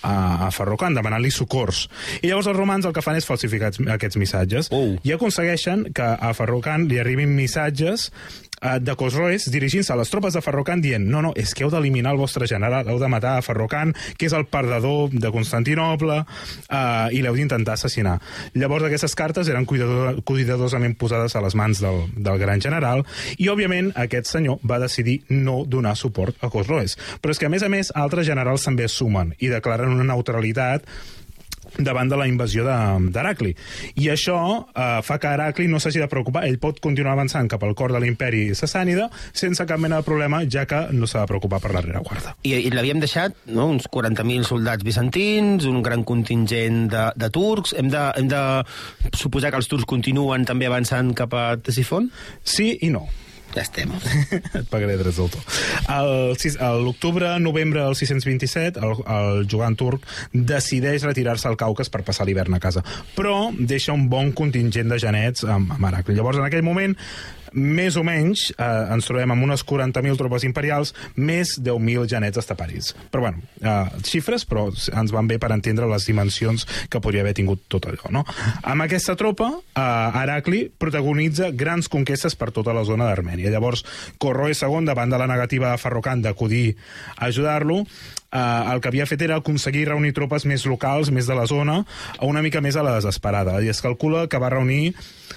[0.05, 0.14] a,
[0.47, 1.86] a Ferrocan, demanant-li socors.
[2.22, 4.99] I llavors els romans el que fan és falsificar aquests missatges Oh.
[5.03, 8.38] i aconsegueixen que a Ferrocan li arribin missatges eh,
[8.80, 12.14] de Cosroes dirigint-se a les tropes de Ferrocan dient no, no, és que heu d'eliminar
[12.14, 17.16] el vostre general, heu de matar a Ferrocan, que és el perdedor de Constantinople, eh,
[17.16, 18.18] i l'heu d'intentar assassinar.
[18.59, 23.04] Llavors aquestes cartes eren cuidadosament posades a les mans del, del gran general,
[23.38, 26.98] i òbviament aquest senyor va decidir no donar suport a Cosroes.
[27.22, 30.86] Però és que a més a més altres generals també sumen i declaren una neutralitat
[31.78, 33.54] davant de la invasió de- d'Heracli.
[34.02, 34.38] I això
[34.74, 36.44] eh, fa que Heracli no s'hagi de preocupar.
[36.48, 40.42] Ell pot continuar avançant cap al cor de l'imperi sassànida sense cap mena de problema,
[40.50, 42.34] ja que no s'ha de preocupar per la rereguarda.
[42.42, 47.74] I, i l'havíem deixat no, uns 40.000 soldats bizantins, un gran contingent de, de turcs.
[47.78, 48.42] Hem de, hem de
[49.14, 52.10] suposar que els turcs continuen també avançant cap a Tesifon?
[52.42, 53.06] Sí i no.
[53.55, 53.90] Ja estem.
[54.61, 55.42] et pagaré drets d'autor.
[55.94, 61.88] El sis- a L'octubre, novembre del 627, el, el jugant turc decideix retirar-se al Caucas
[61.90, 62.84] per passar l'hivern a casa,
[63.16, 66.14] però deixa un bon contingent de genets amb Heracli.
[66.18, 66.94] Llavors, en aquell moment,
[67.53, 72.94] més o menys, eh, ens trobem amb unes 40.000 tropes imperials, més 10.000 genets estaparis.
[73.12, 77.34] Però, bueno, eh, xifres, però ens van bé per entendre les dimensions que podria haver
[77.34, 78.24] tingut tot allò, no?
[78.62, 83.51] Amb aquesta tropa, eh, Heracli protagonitza grans conquestes per tota la zona d'Armènia.
[83.51, 83.84] Llavors,
[84.18, 86.76] Corroe II, davant de la negativa de Ferrocan d'acudir
[87.16, 87.84] a ajudar-lo,
[88.32, 91.80] eh, el que havia fet era aconseguir reunir tropes més locals, més de la zona,
[92.24, 93.58] una mica més a la desesperada.
[93.62, 94.94] I es calcula que va reunir,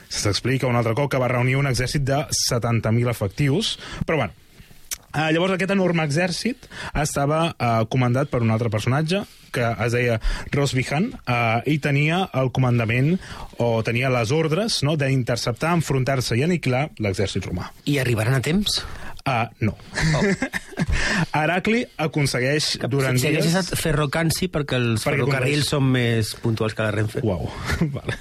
[0.10, 4.38] s'explica un altre cop, que va reunir un exèrcit de 70.000 efectius, però bueno,
[5.12, 10.22] Uh, llavors aquest enorme exèrcit estava uh, comandat per un altre personatge que es deia
[10.54, 13.18] Rosbihan uh, i tenia el comandament
[13.60, 17.68] o tenia les ordres no, d'interceptar, enfrontar-se i aniquilar l'exèrcit romà.
[17.84, 18.80] I arribaran a temps?
[19.22, 19.76] Uh, no.
[20.18, 20.22] Oh.
[21.38, 23.46] Heracli aconsegueix durant si dies...
[23.52, 25.70] estat ferrocanci perquè els Perquè ferrocarrils condueix.
[25.70, 27.22] són més puntuals que la Renfe.
[27.26, 27.46] Uau.
[27.98, 28.18] vale.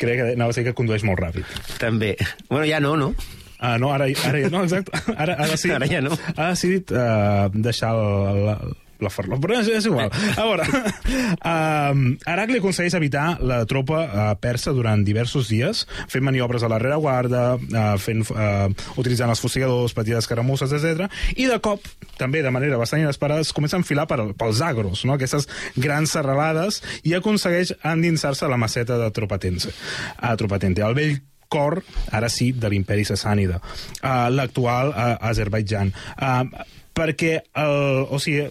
[0.00, 1.48] Creia que anava a ser que condueix molt ràpid.
[1.80, 2.14] També.
[2.50, 3.12] Bueno, ja no, no?
[3.58, 4.94] Uh, no, ara, ara ja no, exacte.
[5.16, 6.12] Ara, ara, sí, Ara ja no.
[6.36, 8.58] Ha decidit uh, deixar el, la,
[9.04, 10.10] la farlopa, però és, és igual.
[10.10, 10.66] A veure,
[11.52, 16.80] uh, Heracli aconsegueix evitar la tropa uh, persa durant diversos dies, fent maniobres a la
[16.82, 18.66] rereguarda, uh, fent, uh,
[18.98, 21.06] utilitzant els fustigadors, petites caramusses, etc.
[21.36, 21.86] I de cop,
[22.18, 25.16] també de manera bastant inesperada, es comença a enfilar per, pels agros, no?
[25.16, 29.72] aquestes grans serralades, i aconsegueix endinsar-se a la maceta de Tropatence.
[30.18, 31.18] A Tropatente, al vell
[31.48, 31.80] cor,
[32.12, 33.60] ara sí, de l'imperi sassànida,
[34.02, 35.94] uh, l'actual uh, Azerbaidjan.
[36.18, 36.66] Uh,
[36.98, 38.48] perquè, el, o sigui,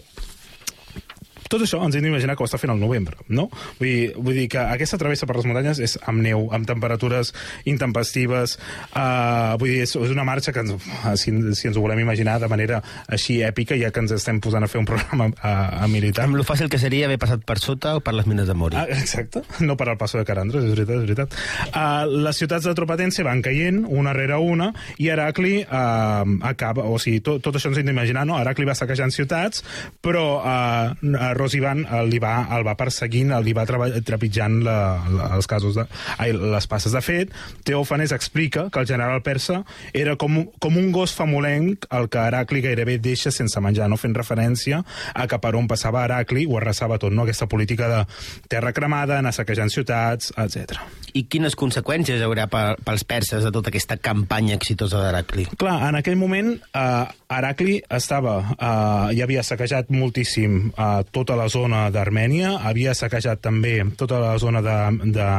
[1.48, 3.48] tot això ens hem d'imaginar que ho està fent al novembre, no?
[3.78, 7.32] Vull dir, vull dir que aquesta travessa per les muntanyes és amb neu, amb temperatures
[7.68, 8.58] intempestives,
[8.92, 12.02] uh, vull dir, és, és una marxa que, ens, uh, si, si ens ho volem
[12.04, 15.84] imaginar de manera així èpica, ja que ens estem posant a fer un programa uh,
[15.84, 16.28] a militar.
[16.28, 18.78] Amb lo fàcil que seria haver passat per sota o per les mines de Mori.
[18.78, 21.38] Ah, exacte, no per al passo de Carandres, és veritat, és veritat.
[21.72, 26.98] Uh, les ciutats de Tropatense van caient una rere una i Heracli uh, acaba, o
[27.02, 28.38] sigui, tot, tot això ens hem d'imaginar, no?
[28.38, 29.64] Heracli va saquejant ciutats,
[30.04, 34.76] però uh, Rosivan el, li va, el va perseguint, el li va trepitjant la,
[35.12, 35.86] la, els casos de,
[36.18, 36.92] ai, les passes.
[36.92, 37.32] De fet,
[37.68, 39.62] Teòfanes explica que el general persa
[39.92, 44.16] era com, com un gos famolenc el que Heracli gairebé deixa sense menjar, no fent
[44.16, 44.82] referència
[45.14, 47.24] a que per on passava Heracli ho arrasava tot, no?
[47.26, 48.02] aquesta política de
[48.50, 50.78] terra cremada, anar saquejant ciutats, etc.
[51.16, 55.46] I quines conseqüències haurà pe- pels perses de tota aquesta campanya exitosa d'Heracli?
[55.58, 60.88] Clar, en aquell moment eh, Heracli estava, eh, ja havia saquejat moltíssim eh,
[61.28, 64.76] tota la zona d'Armènia, havia saquejat també tota la zona de,
[65.12, 65.30] de,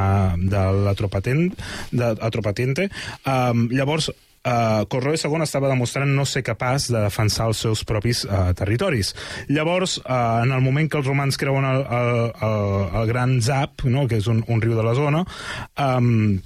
[0.54, 1.58] de l'Atropatente,
[1.92, 2.90] de Atropatente.
[3.26, 8.22] Eh, llavors, Uh, Corroe II estava demostrant no ser capaç de defensar els seus propis
[8.24, 9.10] uh, territoris.
[9.52, 12.64] Llavors, uh, en el moment que els romans creuen el, el, el,
[13.02, 14.06] el gran Zap, no?
[14.08, 15.26] que és un, un riu de la zona,
[15.76, 16.40] um,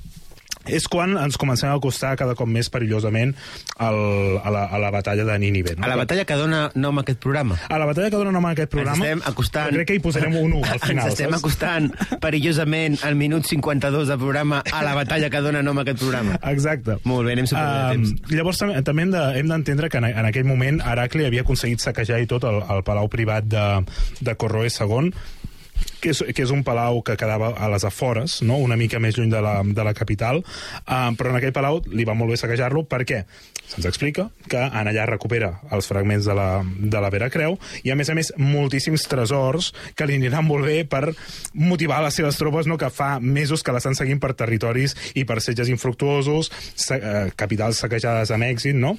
[0.68, 3.34] és quan ens comencem a acostar cada cop més perillosament
[3.78, 3.98] al,
[4.44, 5.76] a, la, a la batalla de Nínive.
[5.78, 5.86] No?
[5.86, 7.58] A la batalla que dona nom a aquest programa.
[7.70, 8.96] A la batalla que dona nom a aquest programa...
[8.98, 9.74] Ens estem acostant...
[9.76, 11.42] Crec que hi posarem un 1 al final, Ens estem saps?
[11.44, 11.90] acostant
[12.24, 16.38] perillosament al minut 52 del programa a la batalla que dona nom a aquest programa.
[16.54, 16.98] Exacte.
[17.10, 18.32] Molt bé, anem superbé de Um, temps.
[18.32, 22.22] llavors també, també hem de- d'entendre que en, en aquell moment Heracli havia aconseguit saquejar
[22.24, 23.64] i tot el, el palau privat de,
[24.24, 25.12] de Corroe II
[26.04, 28.58] que és, que és un palau que quedava a les afores, no?
[28.60, 32.06] una mica més lluny de la, de la capital, uh, però en aquell palau li
[32.08, 33.24] va molt bé saquejar-lo perquè
[33.64, 37.92] se'ns explica que en allà recupera els fragments de la, de la Vera Creu i,
[37.92, 41.16] a més a més, moltíssims tresors que li aniran molt bé per
[41.54, 42.78] motivar les seves tropes, no?
[42.78, 47.80] que fa mesos que l'estan seguint per territoris i per setges infructuosos, sa, eh, capitals
[47.84, 48.98] saquejades amb èxit, no?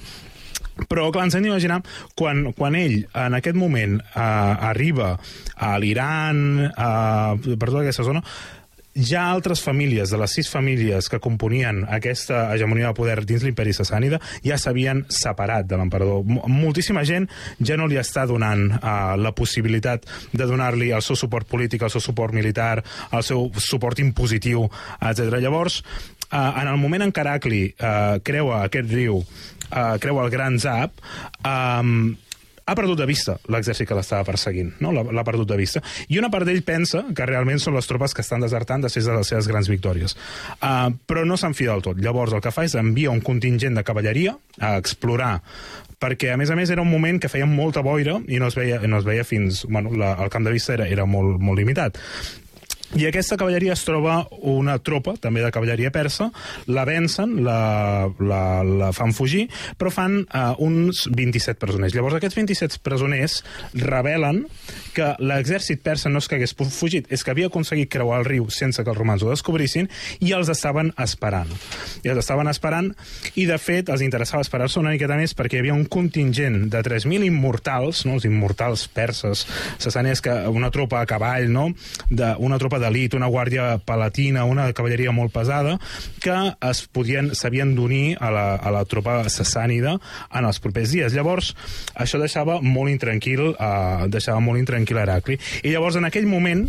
[0.89, 1.79] Però, clar, ens hem d'imaginar,
[2.19, 4.27] quan, quan ell, en aquest moment, eh,
[4.71, 5.15] arriba
[5.55, 8.23] a l'Iran, eh, per tota aquesta zona,
[8.95, 13.73] ja altres famílies, de les sis famílies que componien aquesta hegemonia de poder dins l'imperi
[13.75, 16.23] sassànida, ja s'havien separat de l'emperador.
[16.47, 17.27] Moltíssima gent
[17.59, 21.91] ja no li està donant uh, la possibilitat de donar-li el seu suport polític, el
[21.91, 22.79] seu suport militar,
[23.11, 24.69] el seu suport impositiu,
[25.01, 25.41] etc.
[25.43, 25.81] Llavors,
[26.31, 29.19] uh, en el moment en què Heracli uh, creua aquest riu,
[29.71, 31.01] uh, creua el Gran Zap,
[31.45, 32.15] um,
[32.65, 34.89] ha perdut de vista l'exèrcit que l'estava perseguint, no?
[34.89, 35.83] l'ha perdut de vista.
[36.09, 39.17] I una part d'ell pensa que realment són les tropes que estan desertant després de
[39.19, 40.17] les seves grans victòries.
[40.57, 42.01] Uh, però no s'enfia del tot.
[42.01, 45.35] Llavors el que fa és envia un contingent de cavalleria a explorar
[46.01, 48.57] perquè, a més a més, era un moment que feia molta boira i no es
[48.57, 49.63] veia, no es veia fins...
[49.69, 51.97] Bueno, la, el camp de vista era, era molt, molt limitat.
[52.93, 56.29] I aquesta cavalleria es troba una tropa, també de cavalleria persa,
[56.69, 59.47] la vencen, la, la, la fan fugir,
[59.79, 61.95] però fan uh, uns 27 presoners.
[61.97, 63.41] Llavors aquests 27 presoners
[63.81, 64.45] revelen
[64.95, 68.47] que l'exèrcit persa no és que hagués fugit, és que havia aconseguit creuar el riu
[68.53, 69.89] sense que els romans ho descobrissin
[70.23, 71.51] i els estaven esperant.
[72.05, 72.93] I els estaven esperant
[73.33, 76.83] i, de fet, els interessava esperar-se una miqueta més perquè hi havia un contingent de
[76.85, 78.15] 3.000 immortals, no?
[78.19, 79.43] els immortals perses,
[79.83, 81.67] sassànies, que una tropa a cavall, no?
[82.09, 85.77] de, una tropa d'elit, una guàrdia palatina, una cavalleria molt pesada,
[86.23, 86.35] que
[86.69, 89.95] es podien s'havien d'unir a, la, a la tropa sassànida
[90.35, 91.15] en els propers dies.
[91.15, 91.53] Llavors,
[91.95, 95.39] això deixava molt intranquil, eh, deixava molt intranquil Heracli.
[95.63, 96.65] I llavors, en aquell moment,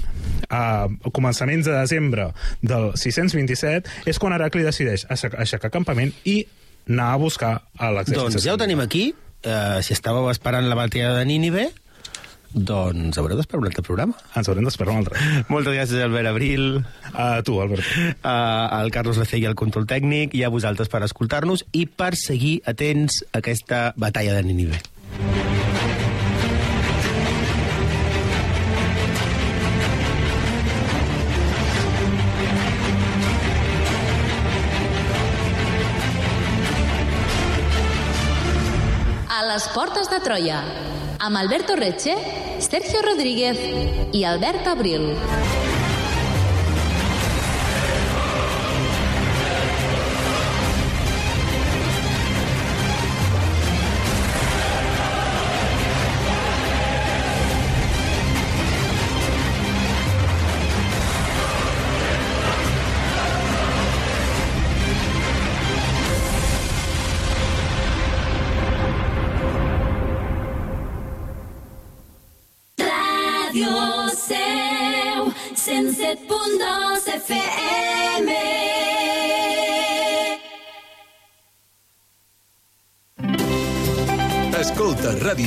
[0.50, 2.30] a començaments de desembre
[2.62, 6.42] del 627, és quan Heracli decideix aixecar, campament i
[6.88, 8.22] anar a buscar a l'exèrcit.
[8.22, 9.10] Doncs ja ho tenim aquí.
[9.46, 11.68] Uh, si estàveu esperant la batalla de Nínive,
[12.56, 14.16] doncs haureu d'esperar un altre programa.
[14.34, 15.20] Ens haurem d'esperar un altre.
[15.52, 16.80] Moltes gràcies, Albert Abril.
[17.12, 17.84] A tu, Albert.
[18.24, 18.32] Uh,
[18.80, 23.20] al Carlos Lecell al control tècnic i a vosaltres per escoltar-nos i per seguir atents
[23.30, 24.80] a aquesta batalla de Nínive.
[39.36, 40.62] A les portes de Troia,
[41.20, 42.16] amb Alberto Reche,
[42.58, 43.58] Sergio Rodríguez
[44.12, 45.65] i Albert Abril.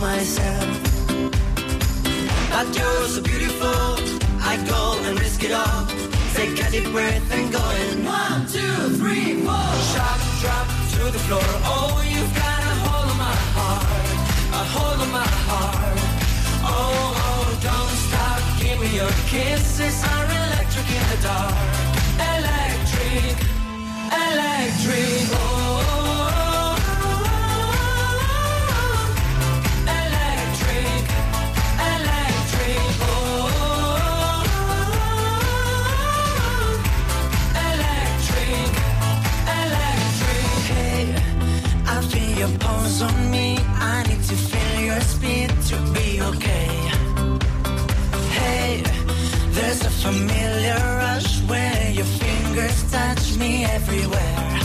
[0.00, 0.68] myself.
[2.50, 3.96] But you're so beautiful,
[4.40, 5.86] I go and risk it all.
[6.34, 8.04] Take a deep breath and go in.
[8.04, 9.70] One, two, three, four.
[9.92, 11.48] Shock, drop to the floor.
[11.72, 14.08] Oh, you've got a hold of my heart,
[14.60, 15.98] a hold of my heart.
[16.62, 18.40] Oh, oh, don't stop.
[18.60, 21.54] Give me your kisses are electric in the dark.
[22.36, 23.36] Electric,
[24.26, 25.26] electric.
[25.32, 26.37] Oh, oh, oh.
[46.34, 46.68] Okay.
[48.40, 48.82] Hey,
[49.56, 54.58] there's a familiar rush where your fingers touch me everywhere.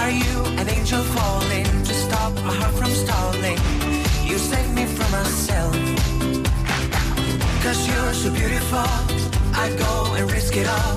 [0.00, 3.58] Are you an angel falling to stop my heart from stalling?
[4.28, 5.74] You save me from myself.
[7.62, 8.90] Cause you're so beautiful,
[9.64, 10.96] I go and risk it all.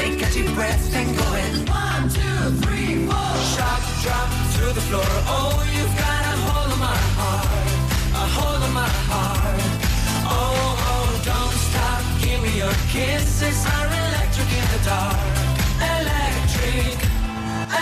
[0.00, 1.52] Take a deep breath and go in.
[1.84, 3.32] One, two, three, four.
[3.54, 5.10] Shock, drop to the floor.
[5.34, 6.05] Oh, you've got
[9.10, 9.60] heart.
[10.26, 12.02] Oh, oh, don't stop.
[12.22, 15.16] Give me your kisses are electric in the dark.
[15.96, 16.98] Electric,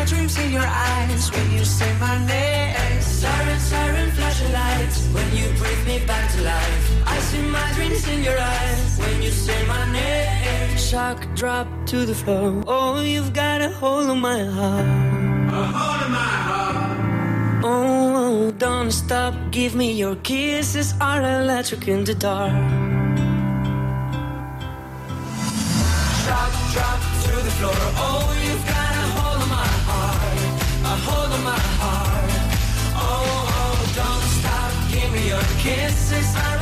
[0.02, 0.08] light.
[0.08, 3.00] dreams in your eyes when you say my name.
[3.00, 7.06] Siren, siren, flashing lights when you breathe me back to life.
[7.06, 10.76] I see my dreams in your eyes when you say my name.
[10.76, 12.62] Shock drop to the floor.
[12.66, 14.86] Oh, you've got a hold on my heart.
[14.86, 17.64] A hold on my heart.
[17.64, 19.34] Oh, don't stop.
[19.50, 22.52] Give me your kisses are electric in the dark.
[26.24, 27.80] Shock drop to the floor.
[28.04, 28.71] Oh, you've
[35.62, 36.34] kisses.
[36.34, 36.61] are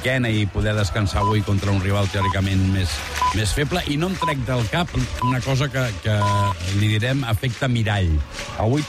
[0.00, 2.88] Cinquena i poder descansar avui contra un rival teòricament més,
[3.36, 4.88] més feble i no em trec del cap
[5.26, 6.14] una cosa que, que
[6.80, 8.08] li direm efecte mirall.
[8.56, 8.78] Avui